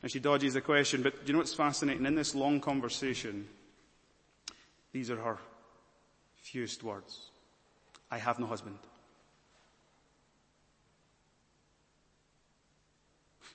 And 0.02 0.12
she 0.12 0.20
dodges 0.20 0.54
the 0.54 0.62
question, 0.62 1.02
but 1.02 1.14
do 1.26 1.28
you 1.28 1.34
know 1.34 1.40
what's 1.40 1.54
fascinating? 1.54 2.06
In 2.06 2.16
this 2.16 2.34
long 2.34 2.62
conversation, 2.62 3.48
these 4.94 5.12
are 5.12 5.18
her 5.18 5.38
fewest 6.42 6.84
words. 6.84 7.30
I 8.10 8.18
have 8.18 8.40
no 8.40 8.46
husband. 8.46 8.80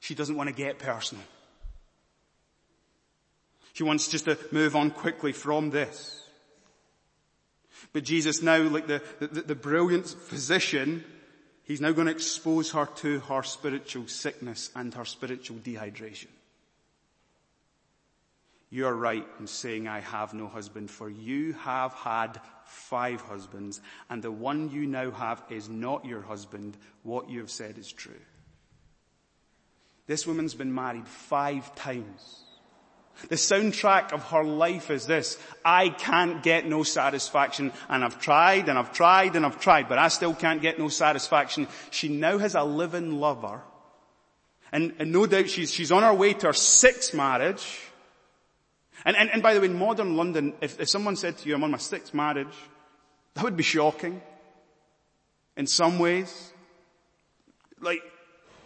She 0.01 0.15
doesn't 0.15 0.37
want 0.37 0.49
to 0.51 0.55
get 0.55 0.79
personal. 0.79 1.25
She 3.73 3.83
wants 3.83 4.07
just 4.07 4.27
to 4.27 4.39
move 4.53 4.77
on 4.77 4.91
quickly 4.91 5.33
from 5.33 5.71
this. 5.71 6.29
But 7.93 8.05
Jesus 8.05 8.43
now, 8.43 8.59
like 8.63 8.87
the, 8.87 9.03
the, 9.19 9.43
the 9.43 9.55
brilliant 9.55 10.07
physician, 10.07 11.05
he's 11.65 11.81
now 11.81 11.93
going 11.93 12.07
to 12.07 12.13
expose 12.13 12.71
her 12.71 12.87
to 12.87 13.21
her 13.21 13.43
spiritual 13.43 14.07
sickness 14.07 14.71
and 14.75 14.95
her 14.95 15.05
spiritual 15.05 15.57
dehydration. 15.59 16.29
You 18.71 18.87
are 18.87 18.95
right 18.95 19.27
in 19.39 19.47
saying 19.47 19.87
I 19.87 20.01
have 20.01 20.35
no 20.35 20.49
husband, 20.49 20.91
for 20.91 21.09
you 21.09 21.53
have 21.53 21.93
had 21.95 22.41
five 22.65 23.21
husbands, 23.21 23.81
and 24.11 24.23
the 24.23 24.33
one 24.33 24.71
you 24.71 24.87
now 24.87 25.11
have 25.13 25.43
is 25.49 25.69
not 25.69 26.05
your 26.05 26.23
husband. 26.23 26.77
What 27.03 27.31
you 27.31 27.41
have 27.41 27.51
said 27.51 27.79
is 27.79 27.93
true. 27.93 28.21
This 30.07 30.27
woman's 30.27 30.55
been 30.55 30.75
married 30.75 31.07
five 31.07 31.75
times. 31.77 32.43
The 33.29 33.37
soundtrack 33.37 34.13
of 34.13 34.25
her 34.31 34.45
life 34.45 34.91
is 34.91 35.07
this. 35.07 35.39
I 35.65 35.89
can't 35.89 36.43
get 36.43 36.67
no 36.67 36.83
satisfaction 36.83 37.73
and 37.89 38.05
I've 38.05 38.21
tried 38.21 38.69
and 38.69 38.79
I've 38.79 38.93
tried 38.93 39.37
and 39.37 39.47
I've 39.47 39.61
tried, 39.61 39.89
but 39.89 39.99
I 39.99 40.09
still 40.09 40.35
can't 40.35 40.61
get 40.61 40.79
no 40.79 40.89
satisfaction. 40.89 41.69
She 41.91 42.09
now 42.09 42.39
has 42.39 42.55
a 42.55 42.65
living 42.65 43.21
lover. 43.21 43.63
And, 44.73 44.95
and 44.99 45.13
no 45.13 45.27
doubt 45.27 45.49
she's, 45.49 45.73
she's 45.73 45.93
on 45.93 46.03
her 46.03 46.13
way 46.13 46.35
to 46.35 46.49
her 46.49 46.53
sixth 46.53 47.15
marriage. 47.15 47.81
And, 49.05 49.17
and, 49.17 49.31
and 49.31 49.43
by 49.43 49.55
the 49.55 49.61
way, 49.61 49.67
in 49.67 49.79
modern 49.79 50.17
London, 50.17 50.55
if, 50.61 50.81
if 50.81 50.89
someone 50.89 51.17
said 51.17 51.39
to 51.39 51.49
you, 51.49 51.55
I'm 51.55 51.65
on 51.65 51.71
my 51.71 51.79
sixth 51.79 52.13
marriage, 52.13 52.55
that 53.35 53.45
would 53.45 53.57
be 53.57 53.63
shocking. 53.63 54.21
In 55.57 55.67
some 55.67 55.99
ways. 55.99 56.53
Like, 57.81 58.03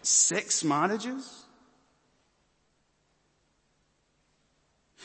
six 0.01 0.63
marriages? 0.63 1.38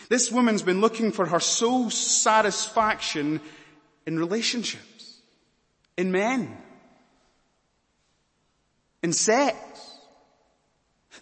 This 0.08 0.30
woman's 0.30 0.62
been 0.62 0.80
looking 0.80 1.12
for 1.12 1.26
her 1.26 1.40
soul 1.40 1.90
satisfaction 1.90 3.40
in 4.06 4.18
relationships, 4.18 5.20
in 5.96 6.12
men, 6.12 6.56
in 9.02 9.12
sex. 9.12 9.56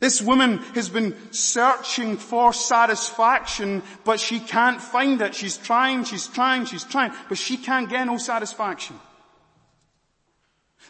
This 0.00 0.22
woman 0.22 0.58
has 0.74 0.88
been 0.88 1.14
searching 1.32 2.16
for 2.16 2.52
satisfaction, 2.52 3.82
but 4.04 4.18
she 4.18 4.40
can't 4.40 4.80
find 4.80 5.20
it. 5.20 5.34
She's 5.34 5.56
trying, 5.56 6.04
she's 6.04 6.26
trying, 6.26 6.64
she's 6.64 6.84
trying, 6.84 7.12
but 7.28 7.38
she 7.38 7.56
can't 7.56 7.88
get 7.88 8.04
no 8.04 8.18
satisfaction. 8.18 8.98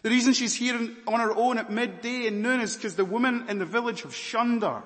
The 0.02 0.10
reason 0.10 0.32
she's 0.32 0.54
here 0.54 0.78
on 1.06 1.20
her 1.20 1.34
own 1.34 1.58
at 1.58 1.70
midday 1.70 2.26
and 2.26 2.42
noon 2.42 2.60
is 2.60 2.76
because 2.76 2.94
the 2.94 3.04
women 3.04 3.44
in 3.48 3.58
the 3.58 3.66
village 3.66 4.02
have 4.02 4.14
shunned 4.14 4.62
her. 4.62 4.82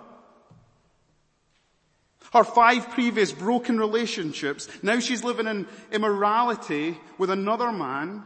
Her 2.32 2.44
five 2.44 2.90
previous 2.90 3.32
broken 3.32 3.78
relationships, 3.78 4.68
now 4.82 4.98
she's 4.98 5.24
living 5.24 5.46
in 5.46 5.66
immorality 5.92 6.98
with 7.18 7.30
another 7.30 7.72
man. 7.72 8.24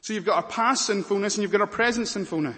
So 0.00 0.12
you've 0.12 0.24
got 0.24 0.44
her 0.44 0.48
past 0.48 0.86
sinfulness 0.86 1.36
and 1.36 1.42
you've 1.42 1.52
got 1.52 1.60
her 1.60 1.66
present 1.66 2.08
sinfulness. 2.08 2.56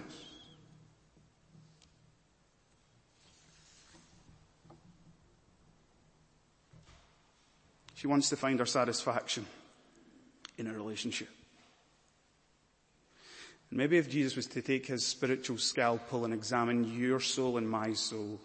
She 7.95 8.07
wants 8.07 8.29
to 8.29 8.35
find 8.35 8.59
her 8.59 8.65
satisfaction 8.65 9.45
in 10.57 10.67
a 10.67 10.73
relationship. 10.73 11.29
maybe 13.71 13.97
if 13.97 14.09
Jesus 14.09 14.35
was 14.35 14.45
to 14.47 14.61
take 14.61 14.85
his 14.87 15.05
spiritual 15.05 15.57
scalpel 15.57 16.25
and 16.25 16.33
examine 16.33 16.83
your 16.99 17.19
soul 17.21 17.57
and 17.57 17.67
my 17.67 17.93
soul, 17.93 18.39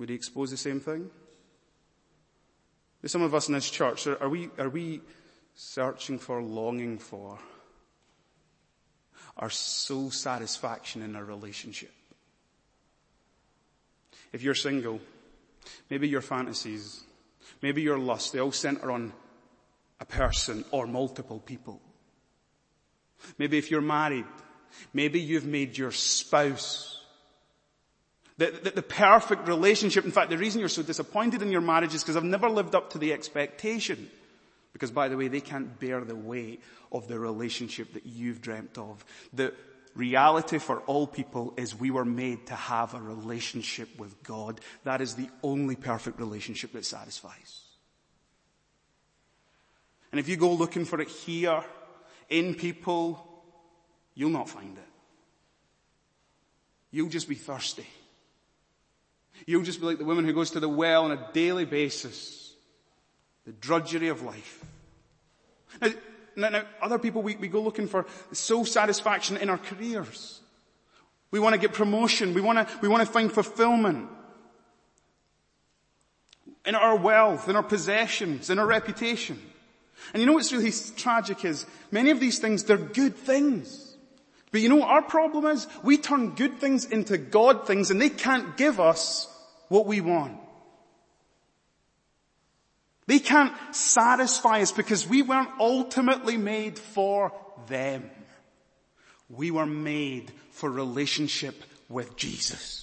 would 0.00 0.08
he 0.08 0.14
expose 0.14 0.50
the 0.50 0.56
same 0.56 0.80
thing? 0.80 1.10
Some 3.04 3.20
of 3.20 3.34
us 3.34 3.48
in 3.48 3.54
this 3.54 3.68
church, 3.68 4.06
are 4.06 4.28
we, 4.30 4.48
are 4.58 4.70
we 4.70 5.02
searching 5.54 6.18
for, 6.18 6.42
longing 6.42 6.98
for 6.98 7.38
our 9.36 9.50
soul 9.50 10.10
satisfaction 10.10 11.02
in 11.02 11.14
our 11.14 11.24
relationship? 11.24 11.92
If 14.32 14.42
you're 14.42 14.54
single, 14.54 15.00
maybe 15.90 16.08
your 16.08 16.22
fantasies, 16.22 17.04
maybe 17.60 17.82
your 17.82 17.98
lust, 17.98 18.32
they 18.32 18.40
all 18.40 18.52
center 18.52 18.90
on 18.90 19.12
a 20.00 20.06
person 20.06 20.64
or 20.70 20.86
multiple 20.86 21.40
people. 21.40 21.78
Maybe 23.36 23.58
if 23.58 23.70
you're 23.70 23.82
married, 23.82 24.24
maybe 24.94 25.20
you've 25.20 25.46
made 25.46 25.76
your 25.76 25.92
spouse 25.92 26.99
the, 28.40 28.58
the, 28.62 28.70
the, 28.70 28.82
perfect 28.82 29.46
relationship. 29.46 30.06
In 30.06 30.12
fact, 30.12 30.30
the 30.30 30.38
reason 30.38 30.60
you're 30.60 30.70
so 30.70 30.82
disappointed 30.82 31.42
in 31.42 31.52
your 31.52 31.60
marriage 31.60 31.94
is 31.94 32.02
because 32.02 32.16
I've 32.16 32.24
never 32.24 32.48
lived 32.48 32.74
up 32.74 32.88
to 32.92 32.98
the 32.98 33.12
expectation. 33.12 34.08
Because 34.72 34.90
by 34.90 35.08
the 35.08 35.16
way, 35.18 35.28
they 35.28 35.42
can't 35.42 35.78
bear 35.78 36.00
the 36.00 36.16
weight 36.16 36.62
of 36.90 37.06
the 37.06 37.18
relationship 37.18 37.92
that 37.92 38.06
you've 38.06 38.40
dreamt 38.40 38.78
of. 38.78 39.04
The 39.34 39.52
reality 39.94 40.56
for 40.56 40.78
all 40.80 41.06
people 41.06 41.52
is 41.58 41.78
we 41.78 41.90
were 41.90 42.06
made 42.06 42.46
to 42.46 42.54
have 42.54 42.94
a 42.94 43.00
relationship 43.02 43.98
with 43.98 44.22
God. 44.22 44.62
That 44.84 45.02
is 45.02 45.16
the 45.16 45.28
only 45.42 45.76
perfect 45.76 46.18
relationship 46.18 46.72
that 46.72 46.86
satisfies. 46.86 47.60
And 50.12 50.18
if 50.18 50.30
you 50.30 50.38
go 50.38 50.50
looking 50.50 50.86
for 50.86 50.98
it 50.98 51.08
here, 51.08 51.62
in 52.30 52.54
people, 52.54 53.22
you'll 54.14 54.30
not 54.30 54.48
find 54.48 54.78
it. 54.78 54.84
You'll 56.90 57.10
just 57.10 57.28
be 57.28 57.34
thirsty. 57.34 57.86
You'll 59.46 59.62
just 59.62 59.80
be 59.80 59.86
like 59.86 59.98
the 59.98 60.04
woman 60.04 60.24
who 60.24 60.32
goes 60.32 60.50
to 60.52 60.60
the 60.60 60.68
well 60.68 61.04
on 61.04 61.12
a 61.12 61.28
daily 61.32 61.64
basis. 61.64 62.52
The 63.46 63.52
drudgery 63.52 64.08
of 64.08 64.22
life. 64.22 64.64
Now, 65.80 65.88
now, 66.36 66.48
now 66.50 66.62
other 66.82 66.98
people, 66.98 67.22
we, 67.22 67.36
we 67.36 67.48
go 67.48 67.60
looking 67.60 67.88
for 67.88 68.06
soul 68.32 68.64
satisfaction 68.64 69.36
in 69.36 69.48
our 69.48 69.58
careers. 69.58 70.40
We 71.30 71.40
want 71.40 71.54
to 71.54 71.60
get 71.60 71.72
promotion. 71.72 72.34
We 72.34 72.40
want 72.40 72.68
to, 72.68 72.78
we 72.80 72.88
want 72.88 73.06
to 73.06 73.10
find 73.10 73.32
fulfillment. 73.32 74.08
In 76.66 76.74
our 76.74 76.96
wealth, 76.96 77.48
in 77.48 77.56
our 77.56 77.62
possessions, 77.62 78.50
in 78.50 78.58
our 78.58 78.66
reputation. 78.66 79.40
And 80.12 80.20
you 80.20 80.26
know 80.26 80.34
what's 80.34 80.52
really 80.52 80.72
tragic 80.96 81.44
is, 81.44 81.66
many 81.90 82.10
of 82.10 82.20
these 82.20 82.38
things, 82.38 82.64
they're 82.64 82.76
good 82.76 83.16
things. 83.16 83.89
But 84.52 84.60
you 84.60 84.68
know 84.68 84.76
what 84.76 84.88
our 84.88 85.02
problem 85.02 85.46
is? 85.46 85.66
We 85.82 85.96
turn 85.96 86.34
good 86.34 86.58
things 86.58 86.84
into 86.84 87.18
God 87.18 87.66
things 87.66 87.90
and 87.90 88.00
they 88.00 88.08
can't 88.08 88.56
give 88.56 88.80
us 88.80 89.28
what 89.68 89.86
we 89.86 90.00
want. 90.00 90.38
They 93.06 93.18
can't 93.18 93.52
satisfy 93.74 94.60
us 94.62 94.72
because 94.72 95.06
we 95.08 95.22
weren't 95.22 95.50
ultimately 95.58 96.36
made 96.36 96.78
for 96.78 97.32
them. 97.66 98.08
We 99.28 99.50
were 99.50 99.66
made 99.66 100.32
for 100.50 100.70
relationship 100.70 101.62
with 101.88 102.16
Jesus. 102.16 102.80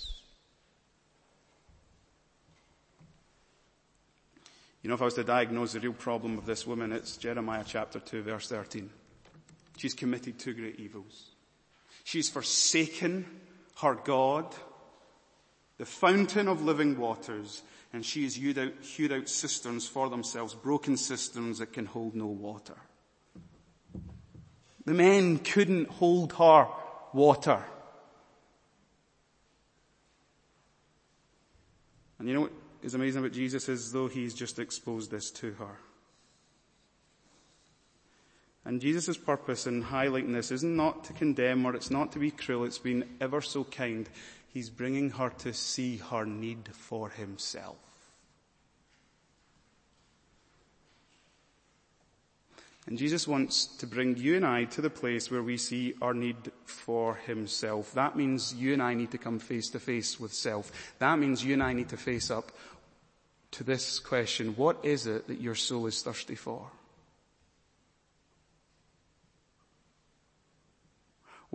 You 4.82 4.90
know, 4.90 4.96
if 4.96 5.02
I 5.02 5.06
was 5.06 5.16
to 5.16 5.24
diagnose 5.24 5.74
the 5.74 5.82
real 5.82 5.94
problem 5.94 6.38
of 6.38 6.46
this 6.46 6.66
woman, 6.66 6.94
it's 6.94 7.18
Jeremiah 7.18 7.64
chapter 7.66 8.00
2 8.00 8.22
verse 8.22 8.48
13. 8.48 8.90
She's 9.78 9.94
committed 9.94 10.40
two 10.40 10.54
great 10.54 10.80
evils. 10.80 11.32
She's 12.08 12.30
forsaken 12.30 13.26
her 13.82 13.96
God 13.96 14.56
the 15.78 15.86
fountain 15.86 16.48
of 16.48 16.62
living 16.62 16.98
waters, 16.98 17.64
and 17.92 18.06
she 18.06 18.24
has 18.24 18.36
hewed 18.36 18.58
out, 18.58 18.72
hewed 18.82 19.12
out 19.12 19.28
cisterns 19.28 19.86
for 19.86 20.10
themselves, 20.10 20.56
broken 20.56 20.96
cisterns 20.96 21.60
that 21.60 21.74
can 21.74 21.86
hold 21.86 22.16
no 22.16 22.28
water. 22.28 22.78
The 24.86 24.94
men 24.94 25.40
couldn't 25.40 25.90
hold 25.90 26.32
her 26.32 26.70
water. 27.12 27.62
And 32.20 32.30
you 32.30 32.36
know 32.36 32.42
what 32.44 32.54
is 32.84 32.94
amazing 32.94 33.20
about 33.20 33.34
Jesus 33.34 33.68
is 33.68 33.92
though 33.92 34.08
he's 34.08 34.34
just 34.34 34.60
exposed 34.60 35.12
this 35.12 35.30
to 35.32 35.52
her. 35.56 35.78
And 38.68 38.82
Jesus' 38.82 39.16
purpose 39.16 39.66
in 39.66 39.82
highlighting 39.82 40.34
this 40.34 40.52
is 40.52 40.62
not 40.62 41.06
to 41.06 41.14
condemn 41.14 41.66
or 41.66 41.74
it's 41.74 41.90
not 41.90 42.12
to 42.12 42.20
be 42.20 42.32
cruel, 42.32 42.66
it's 42.66 42.78
been 42.78 43.06
ever 43.22 43.40
so 43.40 43.64
kind. 43.64 44.10
He's 44.50 44.70
bringing 44.70 45.12
her 45.12 45.30
to 45.30 45.54
see 45.54 45.98
her 45.98 46.26
need 46.26 46.68
for 46.74 47.10
himself. 47.10 47.78
And 52.88 52.98
Jesus 52.98 53.26
wants 53.26 53.68
to 53.78 53.88
bring 53.88 54.18
you 54.18 54.36
and 54.36 54.46
I 54.46 54.66
to 54.66 54.82
the 54.82 54.90
place 54.90 55.32
where 55.32 55.44
we 55.44 55.56
see 55.56 55.94
our 56.02 56.14
need 56.14 56.52
for 56.66 57.16
himself. 57.16 57.94
That 57.94 58.18
means 58.18 58.54
you 58.54 58.74
and 58.74 58.84
I 58.84 58.96
need 58.96 59.12
to 59.12 59.18
come 59.18 59.40
face 59.40 59.70
to 59.70 59.80
face 59.80 60.20
with 60.20 60.34
self. 60.34 60.74
That 61.00 61.20
means 61.20 61.44
you 61.44 61.54
and 61.54 61.64
I 61.64 61.72
need 61.72 61.90
to 61.90 61.98
face 61.98 62.30
up 62.30 62.52
to 63.52 63.64
this 63.64 64.00
question. 64.00 64.58
What 64.58 64.84
is 64.84 65.08
it 65.08 65.28
that 65.28 65.40
your 65.40 65.56
soul 65.56 65.88
is 65.88 66.02
thirsty 66.02 66.36
for? 66.36 66.70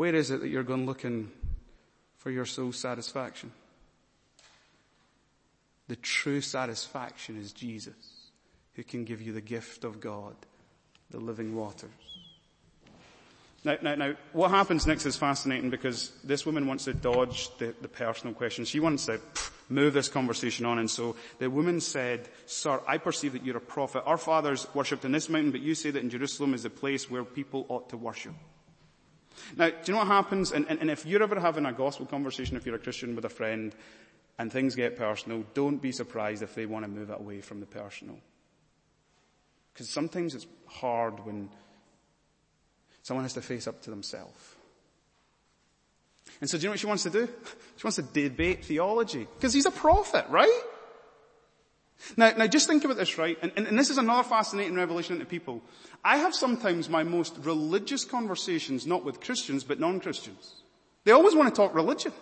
Where 0.02 0.16
is 0.16 0.32
it 0.32 0.40
that 0.40 0.48
you're 0.48 0.64
going 0.64 0.84
looking 0.84 1.30
for 2.18 2.32
your 2.32 2.44
soul 2.44 2.72
satisfaction. 2.72 3.52
The 5.86 5.94
true 5.94 6.40
satisfaction 6.40 7.36
is 7.36 7.52
Jesus, 7.52 7.94
who 8.74 8.82
can 8.82 9.04
give 9.04 9.22
you 9.22 9.32
the 9.32 9.40
gift 9.40 9.84
of 9.84 10.00
God, 10.00 10.34
the 11.12 11.20
living 11.20 11.54
waters. 11.54 11.88
Now, 13.64 13.76
now, 13.80 13.94
now, 13.94 14.14
what 14.32 14.50
happens 14.50 14.88
next 14.88 15.06
is 15.06 15.16
fascinating 15.16 15.70
because 15.70 16.10
this 16.24 16.44
woman 16.44 16.66
wants 16.66 16.86
to 16.86 16.94
dodge 16.94 17.56
the, 17.58 17.72
the 17.80 17.86
personal 17.86 18.34
question. 18.34 18.64
She 18.64 18.80
wants 18.80 19.06
to 19.06 19.20
move 19.68 19.94
this 19.94 20.08
conversation 20.08 20.66
on. 20.66 20.80
And 20.80 20.90
so 20.90 21.14
the 21.38 21.48
woman 21.48 21.80
said, 21.80 22.28
Sir, 22.46 22.80
I 22.88 22.98
perceive 22.98 23.34
that 23.34 23.44
you're 23.44 23.56
a 23.56 23.60
prophet. 23.60 24.02
Our 24.04 24.18
fathers 24.18 24.66
worshipped 24.74 25.04
in 25.04 25.12
this 25.12 25.28
mountain, 25.28 25.52
but 25.52 25.60
you 25.60 25.76
say 25.76 25.92
that 25.92 26.02
in 26.02 26.10
Jerusalem 26.10 26.54
is 26.54 26.64
the 26.64 26.70
place 26.70 27.08
where 27.08 27.22
people 27.22 27.66
ought 27.68 27.90
to 27.90 27.96
worship. 27.96 28.34
Now, 29.56 29.70
do 29.70 29.76
you 29.86 29.92
know 29.92 29.98
what 29.98 30.08
happens? 30.08 30.52
And, 30.52 30.66
and, 30.68 30.80
and 30.80 30.90
if 30.90 31.06
you're 31.06 31.22
ever 31.22 31.38
having 31.38 31.66
a 31.66 31.72
gospel 31.72 32.06
conversation, 32.06 32.56
if 32.56 32.66
you're 32.66 32.76
a 32.76 32.80
Christian 32.80 33.14
with 33.14 33.24
a 33.24 33.30
friend, 33.30 33.74
and 34.38 34.50
things 34.50 34.74
get 34.74 34.96
personal, 34.96 35.44
don't 35.54 35.76
be 35.80 35.92
surprised 35.92 36.42
if 36.42 36.54
they 36.54 36.66
want 36.66 36.84
to 36.84 36.90
move 36.90 37.10
it 37.10 37.20
away 37.20 37.40
from 37.40 37.60
the 37.60 37.66
personal. 37.66 38.18
Because 39.72 39.90
sometimes 39.90 40.34
it's 40.34 40.46
hard 40.66 41.24
when 41.26 41.50
Someone 43.02 43.24
has 43.24 43.34
to 43.34 43.42
face 43.42 43.66
up 43.66 43.82
to 43.82 43.90
themselves. 43.90 44.38
And 46.40 46.48
so 46.48 46.56
do 46.56 46.62
you 46.62 46.68
know 46.68 46.72
what 46.72 46.80
she 46.80 46.86
wants 46.86 47.02
to 47.02 47.10
do? 47.10 47.28
She 47.76 47.84
wants 47.84 47.96
to 47.96 48.02
debate 48.02 48.64
theology. 48.64 49.26
Because 49.34 49.52
he's 49.52 49.66
a 49.66 49.70
prophet, 49.70 50.26
right? 50.28 50.62
Now, 52.16 52.32
now 52.36 52.46
just 52.46 52.66
think 52.66 52.84
about 52.84 52.96
this, 52.96 53.16
right? 53.18 53.38
And, 53.42 53.52
and, 53.56 53.66
and 53.66 53.78
this 53.78 53.90
is 53.90 53.98
another 53.98 54.28
fascinating 54.28 54.74
revelation 54.74 55.14
into 55.14 55.26
people. 55.26 55.62
I 56.04 56.18
have 56.18 56.34
sometimes 56.34 56.88
my 56.88 57.02
most 57.02 57.36
religious 57.42 58.04
conversations 58.04 58.86
not 58.86 59.04
with 59.04 59.20
Christians, 59.20 59.64
but 59.64 59.78
non-Christians. 59.78 60.62
They 61.04 61.12
always 61.12 61.34
want 61.34 61.48
to 61.48 61.54
talk 61.54 61.74
religion. 61.74 62.12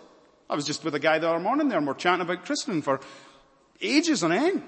I 0.49 0.55
was 0.55 0.65
just 0.65 0.83
with 0.83 0.95
a 0.95 0.99
guy 0.99 1.19
the 1.19 1.29
other 1.29 1.39
morning 1.39 1.69
there 1.69 1.77
and 1.77 1.87
we're 1.87 1.93
chatting 1.93 2.21
about 2.21 2.45
Christendom 2.45 2.81
for 2.81 2.99
ages 3.81 4.23
on 4.23 4.31
end. 4.31 4.63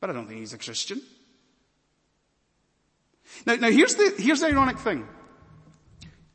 But 0.00 0.10
I 0.10 0.12
don't 0.12 0.26
think 0.26 0.40
he's 0.40 0.52
a 0.52 0.58
Christian. 0.58 1.00
Now, 3.46 3.54
now 3.56 3.70
here's 3.70 3.94
the, 3.94 4.14
here's 4.18 4.40
the 4.40 4.46
ironic 4.46 4.78
thing. 4.78 5.06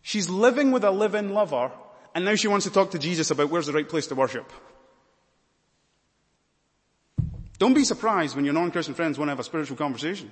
She's 0.02 0.30
living 0.30 0.72
with 0.72 0.84
a 0.84 0.92
live-in 0.92 1.34
lover, 1.34 1.72
and 2.16 2.26
now 2.26 2.36
she 2.36 2.48
wants 2.48 2.66
to 2.66 2.72
talk 2.72 2.92
to 2.92 3.00
Jesus 3.00 3.30
about 3.30 3.50
where's 3.50 3.68
the 3.68 3.74
right 3.74 3.88
place 3.88 4.08
to 4.08 4.16
worship. 4.16 4.52
Don't 7.60 7.74
be 7.74 7.84
surprised 7.84 8.36
when 8.36 8.46
your 8.46 8.54
non-Christian 8.54 8.96
friends 8.96 9.20
want 9.20 9.28
to 9.28 9.34
have 9.34 9.40
a 9.40 9.44
spiritual 9.44 9.78
conversation. 9.78 10.32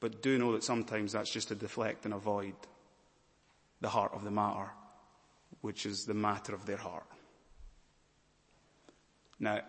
But 0.00 0.22
do 0.22 0.38
know 0.38 0.52
that 0.52 0.64
sometimes 0.64 1.12
that's 1.12 1.30
just 1.30 1.48
to 1.48 1.54
deflect 1.54 2.06
and 2.06 2.14
avoid 2.14 2.54
the 3.82 3.90
heart 3.90 4.12
of 4.14 4.24
the 4.24 4.30
matter, 4.30 4.70
which 5.60 5.84
is 5.84 6.06
the 6.06 6.14
matter 6.14 6.54
of 6.54 6.64
their 6.64 6.78
heart. 6.78 7.04
Now, 9.38 9.60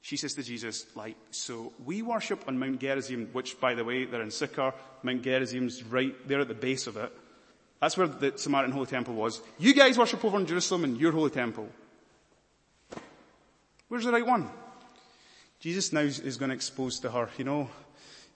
she 0.00 0.16
says 0.16 0.34
to 0.34 0.44
Jesus, 0.44 0.86
like, 0.94 1.16
so 1.32 1.72
we 1.84 2.02
worship 2.02 2.44
on 2.46 2.56
Mount 2.56 2.80
Gerizim, 2.80 3.30
which 3.32 3.60
by 3.60 3.74
the 3.74 3.84
way, 3.84 4.04
they're 4.04 4.22
in 4.22 4.30
Sychar. 4.30 4.72
Mount 5.02 5.22
Gerizim's 5.22 5.82
right 5.82 6.14
there 6.28 6.40
at 6.40 6.48
the 6.48 6.54
base 6.54 6.86
of 6.86 6.96
it. 6.96 7.12
That's 7.80 7.96
where 7.96 8.06
the 8.06 8.32
Samaritan 8.36 8.72
Holy 8.72 8.86
Temple 8.86 9.14
was. 9.14 9.40
You 9.58 9.74
guys 9.74 9.98
worship 9.98 10.24
over 10.24 10.38
in 10.38 10.46
Jerusalem 10.46 10.84
in 10.84 10.96
your 10.96 11.10
Holy 11.10 11.30
Temple. 11.30 11.68
Where's 13.88 14.04
the 14.04 14.12
right 14.12 14.26
one? 14.26 14.50
Jesus 15.60 15.92
now 15.92 16.00
is 16.00 16.36
going 16.36 16.50
to 16.50 16.54
expose 16.54 17.00
to 17.00 17.10
her, 17.10 17.28
you 17.38 17.44
know, 17.44 17.70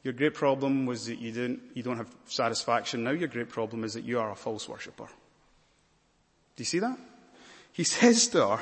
your 0.03 0.15
great 0.15 0.35
problem 0.35 0.87
was 0.87 1.07
that 1.07 1.19
you 1.19 1.31
didn't, 1.33 1.61
you 1.75 1.83
don't 1.83 1.99
have 1.99 2.09
satisfaction. 2.27 3.05
Now 3.05 3.11
your 3.11 3.29
great 3.29 3.51
problem 3.51 3.85
is 3.85 3.95
that 3.95 4.05
you 4.05 4.19
are 4.19 4.31
a 4.31 4.35
false 4.35 4.69
worshipper. 4.69 5.07
Do 6.57 6.61
you 6.61 6.65
see 6.65 6.79
that? 6.79 6.99
He 7.73 7.85
says 7.85 8.29
to 8.29 8.49
her, 8.49 8.61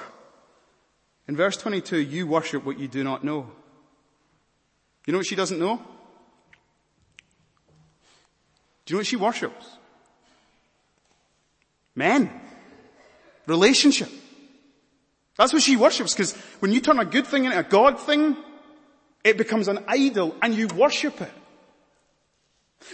in 1.28 1.36
verse 1.36 1.56
22, 1.56 1.98
you 1.98 2.26
worship 2.26 2.64
what 2.64 2.78
you 2.78 2.88
do 2.88 3.04
not 3.04 3.22
know. 3.22 3.50
You 5.06 5.12
know 5.12 5.18
what 5.18 5.26
she 5.26 5.36
doesn't 5.36 5.58
know? 5.58 5.76
Do 8.84 8.92
you 8.92 8.96
know 8.96 9.00
what 9.00 9.06
she 9.06 9.16
worships? 9.16 9.76
Men. 11.94 12.30
Relationship. 13.46 14.10
That's 15.38 15.52
what 15.52 15.62
she 15.62 15.76
worships 15.76 16.12
because 16.12 16.34
when 16.58 16.72
you 16.72 16.80
turn 16.80 16.98
a 16.98 17.04
good 17.04 17.26
thing 17.26 17.44
into 17.44 17.58
a 17.58 17.62
God 17.62 18.00
thing, 18.00 18.36
it 19.24 19.38
becomes 19.38 19.68
an 19.68 19.84
idol 19.86 20.34
and 20.42 20.54
you 20.54 20.66
worship 20.68 21.20
it. 21.20 21.32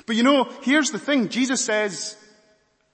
But 0.06 0.16
you 0.16 0.22
know, 0.22 0.50
here's 0.62 0.90
the 0.90 0.98
thing. 0.98 1.30
Jesus 1.30 1.64
says, 1.64 2.16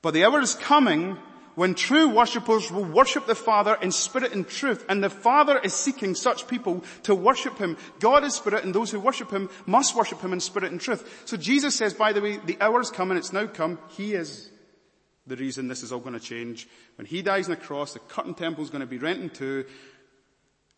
but 0.02 0.14
the 0.14 0.24
hour 0.24 0.40
is 0.40 0.54
coming 0.54 1.18
when 1.56 1.74
true 1.74 2.08
worshippers 2.08 2.70
will 2.70 2.84
worship 2.84 3.26
the 3.26 3.34
Father 3.34 3.76
in 3.82 3.90
spirit 3.90 4.32
and 4.32 4.48
truth, 4.48 4.84
and 4.88 5.02
the 5.02 5.10
Father 5.10 5.58
is 5.58 5.74
seeking 5.74 6.14
such 6.14 6.46
people 6.46 6.82
to 7.02 7.14
worship 7.14 7.58
Him. 7.58 7.76
God 7.98 8.24
is 8.24 8.34
spirit, 8.34 8.64
and 8.64 8.74
those 8.74 8.90
who 8.90 9.00
worship 9.00 9.30
Him 9.30 9.50
must 9.66 9.94
worship 9.94 10.22
Him 10.22 10.32
in 10.32 10.40
spirit 10.40 10.70
and 10.70 10.80
truth. 10.80 11.22
So 11.26 11.36
Jesus 11.36 11.74
says, 11.74 11.92
by 11.92 12.12
the 12.12 12.22
way, 12.22 12.38
the 12.38 12.56
hour 12.60 12.80
is 12.80 12.90
coming, 12.90 13.18
it's 13.18 13.32
now 13.32 13.46
come. 13.46 13.78
He 13.90 14.14
is 14.14 14.48
the 15.30 15.36
reason 15.36 15.68
this 15.68 15.82
is 15.82 15.92
all 15.92 16.00
going 16.00 16.18
to 16.18 16.20
change. 16.20 16.68
When 16.96 17.06
He 17.06 17.22
dies 17.22 17.46
on 17.46 17.52
the 17.52 17.60
cross, 17.60 17.94
the 17.94 18.00
curtain 18.00 18.34
temple 18.34 18.62
is 18.64 18.70
going 18.70 18.80
to 18.80 18.86
be 18.86 18.98
rent 18.98 19.22
in 19.22 19.30
two. 19.30 19.64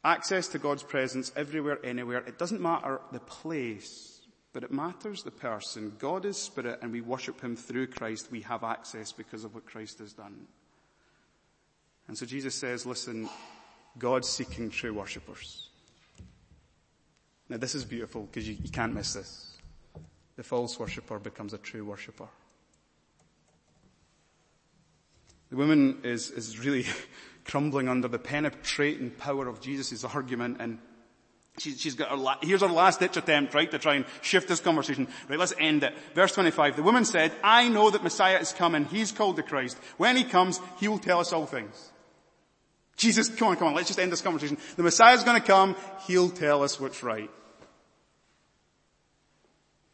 Access 0.05 0.47
to 0.49 0.59
God's 0.59 0.83
presence 0.83 1.33
everywhere, 1.35 1.79
anywhere. 1.83 2.19
It 2.19 2.39
doesn't 2.39 2.61
matter 2.61 3.01
the 3.13 3.21
place, 3.21 4.21
but 4.53 4.63
it 4.63 4.71
matters 4.71 5.23
the 5.23 5.31
person. 5.31 5.97
God 5.99 6.25
is 6.25 6.37
spirit 6.37 6.81
and 6.83 6.93
we 6.93 7.01
worship 7.01 7.41
Him 7.41 7.57
through 7.57 7.89
Christ. 7.89 8.31
We 8.31 8.43
have 8.43 8.63
access 8.63 9.11
because 9.11 9.45
of 9.45 9.55
what 9.55 9.67
Christ 9.67 9.99
has 10.01 10.13
done. 10.13 10.47
And 12.09 12.19
so 12.19 12.27
Jesus 12.27 12.55
says, 12.55 12.85
listen, 12.85 13.29
God's 13.99 14.29
seeking 14.29 14.71
true 14.71 14.93
worshippers. 14.93 15.71
Now 17.49 17.57
this 17.57 17.75
is 17.75 17.85
beautiful 17.85 18.23
because 18.23 18.47
you, 18.47 18.57
you 18.63 18.71
can't 18.71 18.95
miss 18.95 19.15
this. 19.15 19.57
The 20.37 20.43
false 20.43 20.79
worshipper 20.79 21.19
becomes 21.19 21.55
a 21.55 21.59
true 21.59 21.85
worshipper. 21.85 22.29
The 25.53 25.59
woman 25.59 25.99
is, 26.03 26.31
is 26.31 26.59
really 26.59 26.87
crumbling 27.45 27.87
under 27.87 28.09
the 28.09 28.19
penetrating 28.19 29.11
power 29.11 29.49
of 29.49 29.61
Jesus' 29.61 30.03
argument 30.03 30.57
and 30.61 30.79
she, 31.59 31.73
she's 31.73 31.95
got 31.95 32.09
her, 32.09 32.17
la- 32.17 32.39
here's 32.41 32.63
her 32.63 32.69
last 32.69 33.01
ditch 33.01 33.19
attempt, 33.19 33.53
right, 33.53 33.71
to 33.71 33.79
try 33.79 33.97
and 33.97 34.07
shift 34.23 34.49
this 34.49 34.61
conversation. 34.61 35.07
Right, 35.29 35.39
let's 35.39 35.53
end 35.59 35.83
it. 35.83 35.93
Verse 36.15 36.33
25, 36.33 36.77
the 36.77 36.83
woman 36.83 37.05
said, 37.05 37.33
I 37.45 37.69
know 37.69 37.91
that 37.91 38.03
Messiah 38.03 38.39
is 38.39 38.55
coming. 38.55 38.87
He's 38.87 39.13
called 39.13 39.37
the 39.37 39.43
Christ. 39.43 39.77
When 39.99 40.17
he 40.17 40.25
comes, 40.25 40.59
he 40.81 40.89
will 40.89 40.99
tell 40.99 41.21
us 41.21 41.35
all 41.35 41.45
things. 41.45 41.93
Jesus, 42.97 43.29
come 43.29 43.49
on, 43.49 43.57
come 43.57 43.69
on, 43.69 43.75
let's 43.75 43.89
just 43.89 44.01
end 44.01 44.11
this 44.11 44.23
conversation. 44.23 44.57
The 44.77 44.83
Messiah's 44.83 45.23
gonna 45.23 45.43
come, 45.43 45.77
He'll 46.07 46.31
tell 46.31 46.63
us 46.63 46.81
what's 46.81 47.03
right. 47.03 47.31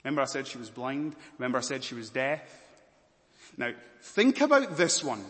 Remember 0.04 0.22
I 0.22 0.26
said 0.26 0.46
she 0.46 0.58
was 0.58 0.70
blind? 0.70 1.16
Remember 1.36 1.58
I 1.58 1.62
said 1.62 1.82
she 1.82 1.96
was 1.96 2.10
deaf? 2.10 2.42
Now, 3.56 3.72
think 4.00 4.40
about 4.40 4.76
this 4.76 5.02
one. 5.02 5.24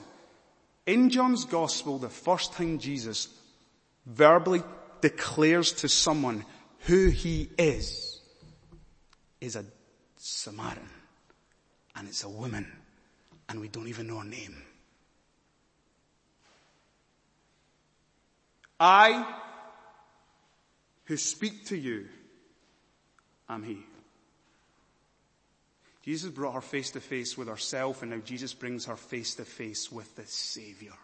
In 0.88 1.10
John's 1.10 1.44
Gospel, 1.44 1.98
the 1.98 2.08
first 2.08 2.54
time 2.54 2.78
Jesus 2.78 3.28
verbally 4.06 4.62
declares 5.02 5.72
to 5.72 5.88
someone 5.88 6.46
who 6.86 7.10
he 7.10 7.50
is, 7.58 8.22
is 9.38 9.54
a 9.54 9.66
Samaritan. 10.16 10.88
And 11.94 12.08
it's 12.08 12.24
a 12.24 12.28
woman. 12.30 12.72
And 13.50 13.60
we 13.60 13.68
don't 13.68 13.88
even 13.88 14.06
know 14.06 14.20
her 14.20 14.24
name. 14.24 14.62
I 18.80 19.30
who 21.04 21.18
speak 21.18 21.66
to 21.66 21.76
you 21.76 22.08
am 23.46 23.62
he. 23.62 23.84
Jesus 26.08 26.30
brought 26.30 26.54
her 26.54 26.62
face 26.62 26.92
to 26.92 27.00
face 27.00 27.36
with 27.36 27.48
herself 27.48 28.00
and 28.00 28.10
now 28.10 28.16
Jesus 28.24 28.54
brings 28.54 28.86
her 28.86 28.96
face 28.96 29.34
to 29.34 29.44
face 29.44 29.92
with 29.92 30.16
the 30.16 30.24
Savior 30.24 30.94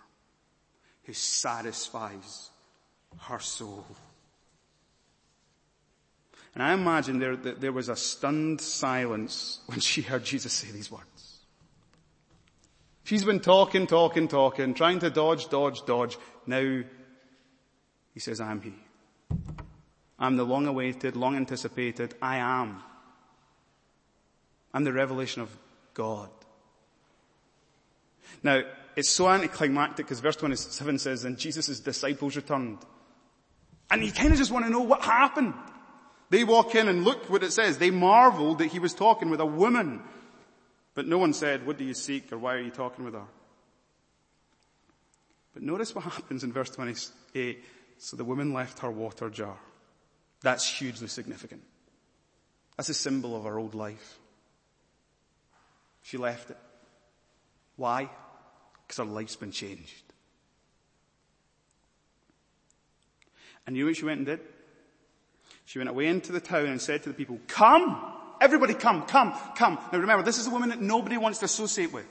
who 1.02 1.12
satisfies 1.12 2.48
her 3.18 3.38
soul. 3.38 3.84
And 6.54 6.62
I 6.62 6.72
imagine 6.72 7.18
there, 7.18 7.36
there 7.36 7.70
was 7.70 7.90
a 7.90 7.96
stunned 7.96 8.62
silence 8.62 9.60
when 9.66 9.80
she 9.80 10.00
heard 10.00 10.24
Jesus 10.24 10.54
say 10.54 10.70
these 10.70 10.90
words. 10.90 11.40
She's 13.02 13.24
been 13.24 13.40
talking, 13.40 13.86
talking, 13.86 14.26
talking, 14.26 14.72
trying 14.72 15.00
to 15.00 15.10
dodge, 15.10 15.50
dodge, 15.50 15.84
dodge. 15.84 16.16
Now 16.46 16.82
he 18.14 18.20
says, 18.20 18.40
I 18.40 18.50
am 18.50 18.62
he. 18.62 18.72
I'm 20.18 20.36
the 20.36 20.44
long 20.44 20.66
awaited, 20.66 21.14
long 21.14 21.36
anticipated, 21.36 22.14
I 22.22 22.38
am. 22.38 22.82
I'm 24.74 24.82
the 24.82 24.92
revelation 24.92 25.40
of 25.40 25.56
God. 25.94 26.28
Now, 28.42 28.62
it's 28.96 29.08
so 29.08 29.28
anticlimactic 29.28 30.04
because 30.04 30.20
verse 30.20 30.36
27 30.36 30.98
says, 30.98 31.24
and 31.24 31.38
Jesus' 31.38 31.80
disciples 31.80 32.36
returned. 32.36 32.78
And 33.90 34.04
you 34.04 34.12
kind 34.12 34.32
of 34.32 34.38
just 34.38 34.50
want 34.50 34.64
to 34.66 34.70
know 34.70 34.80
what 34.80 35.02
happened. 35.02 35.54
They 36.30 36.42
walk 36.42 36.74
in 36.74 36.88
and 36.88 37.04
look 37.04 37.30
what 37.30 37.44
it 37.44 37.52
says. 37.52 37.78
They 37.78 37.90
marveled 37.90 38.58
that 38.58 38.66
he 38.66 38.80
was 38.80 38.92
talking 38.92 39.30
with 39.30 39.40
a 39.40 39.46
woman. 39.46 40.02
But 40.94 41.06
no 41.06 41.18
one 41.18 41.32
said, 41.32 41.66
what 41.66 41.78
do 41.78 41.84
you 41.84 41.94
seek 41.94 42.32
or 42.32 42.38
why 42.38 42.54
are 42.54 42.60
you 42.60 42.70
talking 42.70 43.04
with 43.04 43.14
her? 43.14 43.26
But 45.54 45.62
notice 45.62 45.94
what 45.94 46.04
happens 46.12 46.42
in 46.42 46.52
verse 46.52 46.70
28. 46.70 47.62
So 47.98 48.16
the 48.16 48.24
woman 48.24 48.52
left 48.52 48.80
her 48.80 48.90
water 48.90 49.30
jar. 49.30 49.56
That's 50.42 50.68
hugely 50.68 51.06
significant. 51.06 51.62
That's 52.76 52.88
a 52.88 52.94
symbol 52.94 53.36
of 53.36 53.44
her 53.44 53.58
old 53.58 53.74
life. 53.74 54.18
She 56.04 56.18
left 56.18 56.50
it. 56.50 56.58
Why? 57.76 58.10
Because 58.86 58.98
her 58.98 59.04
life's 59.04 59.36
been 59.36 59.50
changed. 59.50 60.02
And 63.66 63.74
you 63.74 63.84
know 63.84 63.88
what 63.88 63.96
she 63.96 64.04
went 64.04 64.18
and 64.18 64.26
did? 64.26 64.40
She 65.64 65.78
went 65.78 65.88
away 65.88 66.06
into 66.06 66.30
the 66.30 66.40
town 66.40 66.66
and 66.66 66.80
said 66.80 67.02
to 67.02 67.08
the 67.08 67.14
people, 67.14 67.40
come! 67.48 68.12
Everybody 68.40 68.74
come, 68.74 69.06
come, 69.06 69.32
come. 69.56 69.78
Now 69.92 69.98
remember, 69.98 70.22
this 70.22 70.38
is 70.38 70.46
a 70.46 70.50
woman 70.50 70.68
that 70.68 70.80
nobody 70.80 71.16
wants 71.16 71.38
to 71.38 71.46
associate 71.46 71.92
with. 71.92 72.06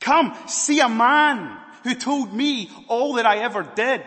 Come, 0.00 0.34
see 0.46 0.80
a 0.80 0.88
man 0.88 1.58
who 1.84 1.94
told 1.94 2.32
me 2.32 2.70
all 2.88 3.14
that 3.14 3.26
I 3.26 3.38
ever 3.38 3.62
did. 3.74 4.02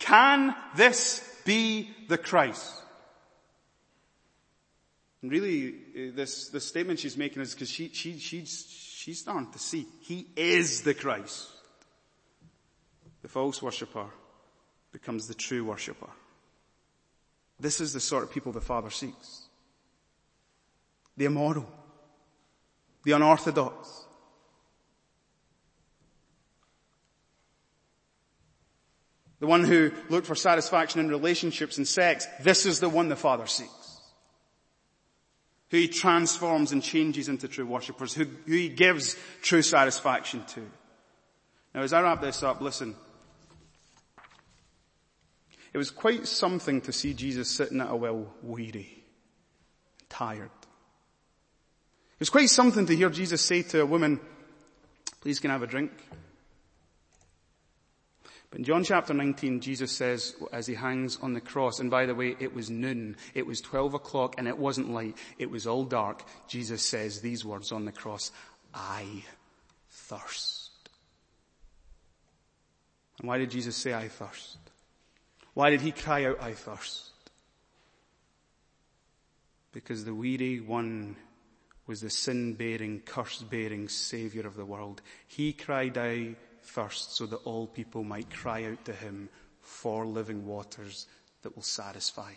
Can 0.00 0.52
this 0.74 1.24
be 1.44 1.90
the 2.08 2.18
Christ? 2.18 2.81
And 5.22 5.30
really, 5.30 5.68
uh, 5.68 6.12
this, 6.14 6.48
this 6.48 6.66
statement 6.66 6.98
she's 6.98 7.16
making 7.16 7.42
is 7.42 7.54
because 7.54 7.70
she, 7.70 7.88
she, 7.92 8.18
she's, 8.18 8.66
she's 8.68 9.20
starting 9.20 9.50
to 9.52 9.58
see 9.58 9.86
he 10.00 10.26
is 10.36 10.82
the 10.82 10.94
Christ. 10.94 11.48
The 13.22 13.28
false 13.28 13.62
worshipper 13.62 14.06
becomes 14.90 15.28
the 15.28 15.34
true 15.34 15.64
worshipper. 15.64 16.10
This 17.60 17.80
is 17.80 17.92
the 17.92 18.00
sort 18.00 18.24
of 18.24 18.32
people 18.32 18.50
the 18.50 18.60
Father 18.60 18.90
seeks. 18.90 19.42
The 21.16 21.26
immoral. 21.26 21.68
The 23.04 23.12
unorthodox. 23.12 24.06
The 29.38 29.46
one 29.46 29.64
who 29.64 29.92
looked 30.08 30.26
for 30.26 30.34
satisfaction 30.34 31.00
in 31.00 31.08
relationships 31.08 31.78
and 31.78 31.86
sex. 31.86 32.26
This 32.40 32.66
is 32.66 32.80
the 32.80 32.88
one 32.88 33.08
the 33.08 33.16
Father 33.16 33.46
seeks. 33.46 33.81
Who 35.72 35.78
he 35.78 35.88
transforms 35.88 36.72
and 36.72 36.82
changes 36.82 37.30
into 37.30 37.48
true 37.48 37.64
worshippers. 37.64 38.12
Who, 38.12 38.24
who 38.24 38.52
he 38.52 38.68
gives 38.68 39.16
true 39.40 39.62
satisfaction 39.62 40.44
to. 40.48 40.60
Now 41.74 41.80
as 41.80 41.94
I 41.94 42.02
wrap 42.02 42.20
this 42.20 42.42
up, 42.42 42.60
listen. 42.60 42.94
It 45.72 45.78
was 45.78 45.90
quite 45.90 46.28
something 46.28 46.82
to 46.82 46.92
see 46.92 47.14
Jesus 47.14 47.50
sitting 47.50 47.80
at 47.80 47.90
a 47.90 47.96
well 47.96 48.34
weary, 48.42 49.02
tired. 50.10 50.50
It 52.12 52.20
was 52.20 52.28
quite 52.28 52.50
something 52.50 52.84
to 52.84 52.94
hear 52.94 53.08
Jesus 53.08 53.40
say 53.40 53.62
to 53.62 53.80
a 53.80 53.86
woman, 53.86 54.20
please 55.22 55.40
can 55.40 55.50
I 55.50 55.54
have 55.54 55.62
a 55.62 55.66
drink? 55.66 55.90
But 58.52 58.58
in 58.58 58.64
John 58.64 58.84
chapter 58.84 59.14
19, 59.14 59.60
Jesus 59.60 59.90
says, 59.90 60.36
as 60.52 60.66
he 60.66 60.74
hangs 60.74 61.18
on 61.22 61.32
the 61.32 61.40
cross, 61.40 61.80
and 61.80 61.90
by 61.90 62.04
the 62.04 62.14
way, 62.14 62.36
it 62.38 62.54
was 62.54 62.68
noon, 62.68 63.16
it 63.32 63.46
was 63.46 63.62
12 63.62 63.94
o'clock, 63.94 64.34
and 64.36 64.46
it 64.46 64.58
wasn't 64.58 64.92
light, 64.92 65.16
it 65.38 65.50
was 65.50 65.66
all 65.66 65.84
dark. 65.84 66.22
Jesus 66.48 66.82
says 66.82 67.22
these 67.22 67.46
words 67.46 67.72
on 67.72 67.86
the 67.86 67.92
cross, 67.92 68.30
I 68.74 69.06
thirst. 69.88 70.70
And 73.20 73.28
why 73.28 73.38
did 73.38 73.50
Jesus 73.50 73.74
say 73.74 73.94
I 73.94 74.08
thirst? 74.08 74.58
Why 75.54 75.70
did 75.70 75.80
he 75.80 75.90
cry 75.90 76.26
out, 76.26 76.42
I 76.42 76.52
thirst? 76.52 77.08
Because 79.72 80.04
the 80.04 80.14
weary 80.14 80.60
one 80.60 81.16
was 81.86 82.02
the 82.02 82.10
sin-bearing, 82.10 83.00
curse-bearing 83.06 83.88
Saviour 83.88 84.46
of 84.46 84.56
the 84.56 84.66
world. 84.66 85.00
He 85.26 85.54
cried 85.54 85.96
out 85.96 86.36
thirst 86.62 87.16
so 87.16 87.26
that 87.26 87.44
all 87.44 87.66
people 87.66 88.04
might 88.04 88.30
cry 88.30 88.64
out 88.64 88.84
to 88.84 88.92
him 88.92 89.28
for 89.60 90.06
living 90.06 90.46
waters 90.46 91.06
that 91.42 91.54
will 91.54 91.62
satisfy. 91.62 92.32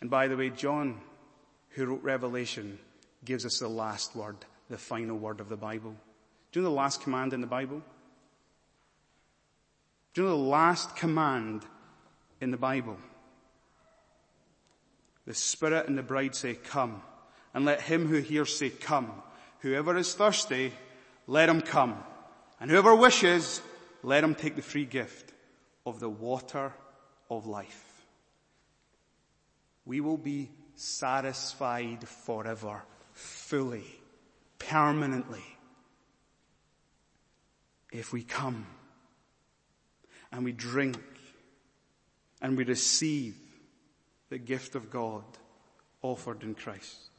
And 0.00 0.10
by 0.10 0.28
the 0.28 0.36
way, 0.36 0.50
John, 0.50 1.00
who 1.70 1.86
wrote 1.86 2.02
Revelation, 2.02 2.78
gives 3.24 3.46
us 3.46 3.58
the 3.58 3.68
last 3.68 4.14
word, 4.14 4.36
the 4.68 4.78
final 4.78 5.16
word 5.16 5.40
of 5.40 5.48
the 5.48 5.56
Bible. 5.56 5.94
Do 6.52 6.60
you 6.60 6.64
know 6.64 6.70
the 6.70 6.76
last 6.76 7.02
command 7.02 7.32
in 7.32 7.40
the 7.40 7.46
Bible? 7.46 7.82
Do 10.14 10.22
you 10.22 10.28
know 10.28 10.36
the 10.36 10.42
last 10.42 10.96
command 10.96 11.64
in 12.40 12.50
the 12.50 12.56
Bible? 12.56 12.96
The 15.26 15.34
Spirit 15.34 15.88
and 15.88 15.98
the 15.98 16.02
bride 16.02 16.34
say, 16.34 16.54
come. 16.54 17.02
And 17.52 17.64
let 17.64 17.80
him 17.80 18.06
who 18.06 18.18
hears 18.18 18.56
say, 18.56 18.70
come. 18.70 19.10
Whoever 19.60 19.96
is 19.96 20.14
thirsty, 20.14 20.72
let 21.26 21.48
him 21.48 21.60
come. 21.60 21.96
And 22.60 22.70
whoever 22.70 22.94
wishes, 22.94 23.60
let 24.02 24.24
him 24.24 24.34
take 24.34 24.56
the 24.56 24.62
free 24.62 24.84
gift 24.84 25.32
of 25.84 26.00
the 26.00 26.08
water 26.08 26.72
of 27.30 27.46
life. 27.46 28.06
We 29.84 30.00
will 30.00 30.16
be 30.16 30.50
satisfied 30.74 32.06
forever, 32.06 32.82
fully, 33.12 33.86
permanently, 34.58 35.44
if 37.92 38.12
we 38.12 38.22
come 38.22 38.66
and 40.32 40.44
we 40.44 40.52
drink 40.52 40.98
and 42.42 42.56
we 42.56 42.64
receive 42.64 43.36
the 44.28 44.38
gift 44.38 44.74
of 44.74 44.90
God 44.90 45.24
offered 46.02 46.42
in 46.42 46.54
Christ. 46.54 47.10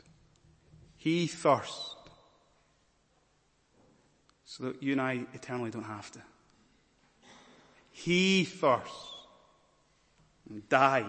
He 0.97 1.27
thirst 1.27 1.96
so 4.57 4.65
that 4.65 4.81
you 4.81 4.93
and 4.93 5.01
I 5.01 5.25
eternally 5.33 5.69
don't 5.69 5.83
have 5.83 6.11
to. 6.11 6.19
He 7.91 8.43
first 8.43 8.91
died 10.69 11.05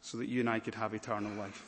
so 0.00 0.18
that 0.18 0.28
you 0.28 0.40
and 0.40 0.50
I 0.50 0.60
could 0.60 0.74
have 0.74 0.94
eternal 0.94 1.32
life. 1.36 1.64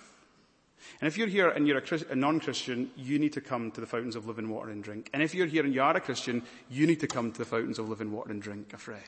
And 1.00 1.08
if 1.08 1.18
you're 1.18 1.28
here 1.28 1.48
and 1.48 1.66
you're 1.66 1.82
a, 2.10 2.14
non-Christian, 2.14 2.90
you 2.96 3.18
need 3.18 3.32
to 3.34 3.40
come 3.40 3.70
to 3.72 3.80
the 3.80 3.86
fountains 3.86 4.16
of 4.16 4.26
living 4.26 4.48
water 4.48 4.70
and 4.70 4.82
drink. 4.82 5.10
And 5.12 5.22
if 5.22 5.34
you're 5.34 5.46
here 5.46 5.64
and 5.64 5.74
you 5.74 5.82
are 5.82 5.96
a 5.96 6.00
Christian, 6.00 6.42
you 6.70 6.86
need 6.86 7.00
to 7.00 7.08
come 7.08 7.32
to 7.32 7.38
the 7.38 7.44
fountains 7.44 7.78
of 7.78 7.88
living 7.88 8.12
water 8.12 8.30
and 8.30 8.40
drink 8.40 8.72
afresh. 8.72 9.02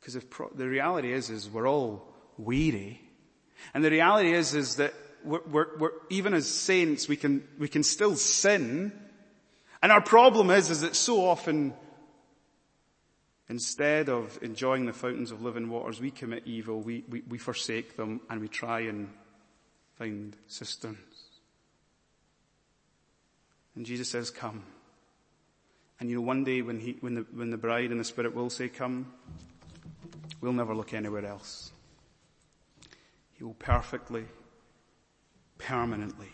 Because 0.00 0.22
pro- 0.24 0.50
the 0.50 0.68
reality 0.68 1.12
is, 1.12 1.30
is 1.30 1.48
we're 1.48 1.68
all 1.68 2.06
weary. 2.36 3.00
And 3.74 3.84
the 3.84 3.90
reality 3.90 4.32
is, 4.32 4.54
is 4.54 4.76
that 4.76 4.92
we're, 5.24 5.42
we're, 5.50 5.78
we're, 5.78 5.90
even 6.10 6.34
as 6.34 6.48
saints, 6.48 7.08
we 7.08 7.16
can, 7.16 7.46
we 7.58 7.68
can 7.68 7.82
still 7.82 8.16
sin. 8.16 8.92
And 9.82 9.92
our 9.92 10.00
problem 10.00 10.50
is, 10.50 10.70
is 10.70 10.80
that 10.80 10.96
so 10.96 11.24
often, 11.24 11.74
instead 13.48 14.08
of 14.08 14.38
enjoying 14.42 14.86
the 14.86 14.92
fountains 14.92 15.30
of 15.30 15.42
living 15.42 15.68
waters, 15.68 16.00
we 16.00 16.10
commit 16.10 16.42
evil, 16.46 16.80
we, 16.80 17.04
we, 17.08 17.22
we 17.28 17.38
forsake 17.38 17.96
them, 17.96 18.20
and 18.30 18.40
we 18.40 18.48
try 18.48 18.80
and 18.80 19.10
find 19.98 20.36
cisterns. 20.46 20.98
And 23.74 23.84
Jesus 23.84 24.08
says, 24.08 24.30
come. 24.30 24.64
And 26.00 26.10
you 26.10 26.16
know, 26.16 26.22
one 26.22 26.44
day 26.44 26.62
when 26.62 26.80
he, 26.80 26.96
when 27.00 27.14
the, 27.14 27.26
when 27.32 27.50
the 27.50 27.56
bride 27.56 27.90
and 27.90 28.00
the 28.00 28.04
Spirit 28.04 28.34
will 28.34 28.50
say, 28.50 28.68
come, 28.68 29.12
We'll 30.40 30.52
never 30.52 30.74
look 30.74 30.94
anywhere 30.94 31.26
else. 31.26 31.72
He 33.32 33.44
will 33.44 33.54
perfectly, 33.54 34.24
permanently 35.58 36.30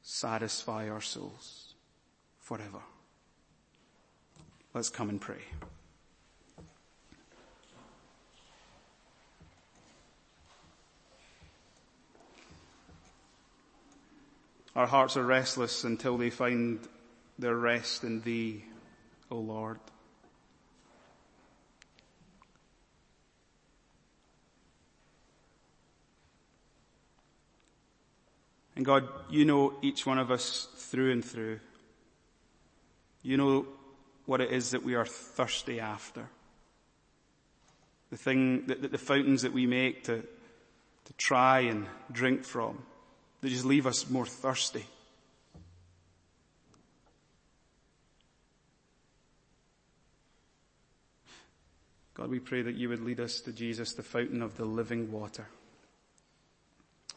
satisfy 0.00 0.88
our 0.88 1.00
souls 1.00 1.61
forever. 2.42 2.82
Let's 4.74 4.90
come 4.90 5.08
and 5.08 5.20
pray. 5.20 5.40
Our 14.74 14.86
hearts 14.86 15.16
are 15.16 15.24
restless 15.24 15.84
until 15.84 16.16
they 16.16 16.30
find 16.30 16.80
their 17.38 17.54
rest 17.54 18.04
in 18.04 18.22
Thee, 18.22 18.64
O 19.30 19.36
Lord. 19.36 19.78
And 28.74 28.86
God, 28.86 29.06
you 29.28 29.44
know 29.44 29.74
each 29.82 30.06
one 30.06 30.18
of 30.18 30.30
us 30.30 30.68
through 30.76 31.12
and 31.12 31.24
through. 31.24 31.60
You 33.22 33.36
know 33.36 33.66
what 34.26 34.40
it 34.40 34.50
is 34.50 34.70
that 34.70 34.82
we 34.82 34.94
are 34.94 35.06
thirsty 35.06 35.80
after. 35.80 36.28
The 38.10 38.16
thing, 38.16 38.66
the, 38.66 38.74
the 38.74 38.98
fountains 38.98 39.42
that 39.42 39.52
we 39.52 39.66
make 39.66 40.04
to, 40.04 40.22
to 41.04 41.12
try 41.16 41.60
and 41.60 41.86
drink 42.10 42.44
from, 42.44 42.82
they 43.40 43.48
just 43.48 43.64
leave 43.64 43.86
us 43.86 44.10
more 44.10 44.26
thirsty. 44.26 44.84
God, 52.14 52.28
we 52.28 52.38
pray 52.38 52.62
that 52.62 52.74
you 52.74 52.88
would 52.90 53.00
lead 53.00 53.20
us 53.20 53.40
to 53.40 53.52
Jesus, 53.52 53.94
the 53.94 54.02
fountain 54.02 54.42
of 54.42 54.56
the 54.56 54.64
living 54.64 55.10
water. 55.10 55.46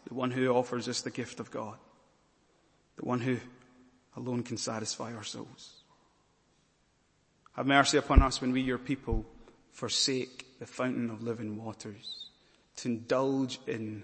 the 0.08 0.14
one 0.14 0.32
who 0.32 0.48
offers 0.50 0.88
us 0.88 1.02
the 1.02 1.10
gift 1.10 1.40
of 1.40 1.52
God, 1.52 1.78
the 2.96 3.06
one 3.06 3.20
who 3.20 3.38
alone 4.16 4.44
can 4.44 4.58
satisfy 4.58 5.14
our 5.14 5.24
souls. 5.24 5.84
Have 7.56 7.68
mercy 7.68 7.98
upon 7.98 8.22
us 8.22 8.42
when 8.42 8.52
we, 8.52 8.62
your 8.62 8.78
people, 8.78 9.26
forsake 9.72 10.60
the 10.60 10.66
fountain 10.66 11.10
of 11.10 11.24
living 11.24 11.64
waters 11.64 12.30
to 12.78 12.90
indulge 12.90 13.60
in 13.66 14.04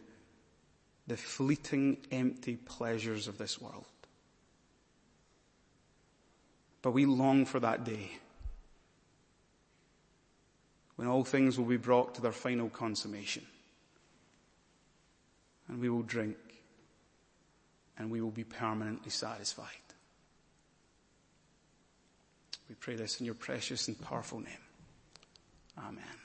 the 1.07 1.17
fleeting, 1.17 1.97
empty 2.11 2.55
pleasures 2.55 3.27
of 3.27 3.37
this 3.37 3.59
world. 3.59 3.85
But 6.81 6.91
we 6.91 7.05
long 7.05 7.45
for 7.45 7.59
that 7.59 7.83
day 7.83 8.11
when 10.95 11.07
all 11.07 11.23
things 11.23 11.57
will 11.57 11.65
be 11.65 11.77
brought 11.77 12.15
to 12.15 12.21
their 12.21 12.31
final 12.31 12.69
consummation. 12.69 13.45
And 15.67 15.79
we 15.79 15.89
will 15.89 16.03
drink 16.03 16.37
and 17.97 18.09
we 18.09 18.21
will 18.21 18.31
be 18.31 18.43
permanently 18.43 19.09
satisfied. 19.09 19.80
We 22.71 22.75
pray 22.75 22.95
this 22.95 23.19
in 23.19 23.25
your 23.25 23.35
precious 23.35 23.89
and 23.89 23.99
powerful 23.99 24.39
name. 24.39 24.63
Amen. 25.77 26.20